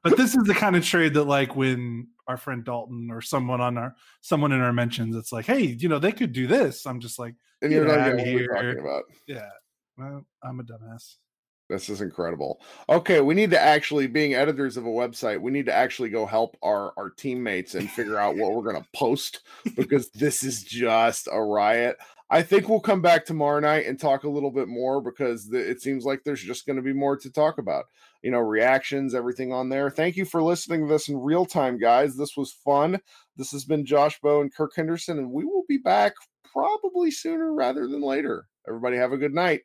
but 0.04 0.18
this 0.18 0.36
is 0.36 0.44
the 0.46 0.54
kind 0.54 0.76
of 0.76 0.84
trade 0.84 1.14
that 1.14 1.26
like 1.26 1.56
when 1.56 2.08
our 2.28 2.38
friend 2.38 2.64
Dalton 2.64 3.10
or 3.12 3.22
someone 3.22 3.62
on 3.62 3.78
our 3.78 3.96
someone 4.22 4.52
in 4.52 4.62
our 4.62 4.74
mentions, 4.74 5.16
it's 5.16 5.32
like, 5.32 5.46
hey, 5.46 5.62
you 5.62 5.90
know, 5.90 6.00
they 6.00 6.12
could 6.12 6.34
do 6.34 6.48
this. 6.48 6.88
I'm 6.88 7.00
just 7.00 7.20
like, 7.20 7.36
and 7.62 7.72
you're 7.72 7.86
not 7.86 8.16
what 8.16 8.26
we're 8.26 8.48
talking 8.48 8.80
about. 8.80 9.04
Yeah, 9.28 9.50
well, 9.98 10.26
I'm 10.44 10.60
a 10.60 10.64
dumbass. 10.64 11.18
This 11.70 11.88
is 11.88 12.02
incredible. 12.02 12.60
Okay, 12.90 13.22
we 13.22 13.36
need 13.36 13.52
to 13.52 13.60
actually, 13.60 14.08
being 14.08 14.34
editors 14.34 14.76
of 14.76 14.86
a 14.86 14.90
website, 14.90 15.40
we 15.40 15.52
need 15.52 15.68
to 15.68 15.74
actually 15.74 16.10
go 16.10 16.26
help 16.26 16.58
our 16.64 16.94
our 16.98 17.12
teammates 17.12 17.76
and 17.76 17.90
figure 17.92 18.18
out 18.18 18.36
what 18.36 18.54
we're 18.54 18.64
going 18.64 18.82
to 18.82 18.90
post 18.96 19.42
because 19.76 20.10
this 20.16 20.44
is 20.44 20.64
just 20.64 21.28
a 21.32 21.40
riot. 21.40 21.98
I 22.32 22.42
think 22.42 22.70
we'll 22.70 22.80
come 22.80 23.02
back 23.02 23.26
tomorrow 23.26 23.60
night 23.60 23.86
and 23.86 24.00
talk 24.00 24.24
a 24.24 24.30
little 24.30 24.52
bit 24.52 24.68
more 24.68 25.02
because 25.02 25.48
the, 25.48 25.58
it 25.58 25.82
seems 25.82 26.06
like 26.06 26.24
there's 26.24 26.44
just 26.44 26.66
going 26.66 26.76
to 26.76 26.84
be 26.84 26.94
more 26.94 27.18
to 27.18 27.32
talk 27.32 27.60
about. 27.60 27.86
You 28.24 28.32
know, 28.32 28.40
reactions, 28.40 29.16
everything 29.16 29.54
on 29.54 29.70
there. 29.70 29.90
Thank 29.90 30.18
you 30.18 30.26
for 30.26 30.44
listening 30.44 30.82
to 30.82 30.88
this 30.88 31.08
in 31.08 31.18
real 31.18 31.46
time, 31.46 31.80
guys. 31.80 32.18
This 32.18 32.36
was 32.36 32.52
fun. 32.52 33.00
This 33.38 33.52
has 33.52 33.64
been 33.64 33.86
Josh 33.86 34.20
Bowe 34.22 34.42
and 34.42 34.54
Kirk 34.54 34.74
Henderson, 34.76 35.20
and 35.20 35.32
we 35.32 35.46
will 35.46 35.64
be 35.68 35.78
back 35.78 36.14
probably 36.52 37.12
sooner 37.12 37.54
rather 37.54 37.88
than 37.88 38.02
later. 38.02 38.46
Everybody 38.68 38.98
have 38.98 39.14
a 39.14 39.18
good 39.18 39.34
night. 39.34 39.62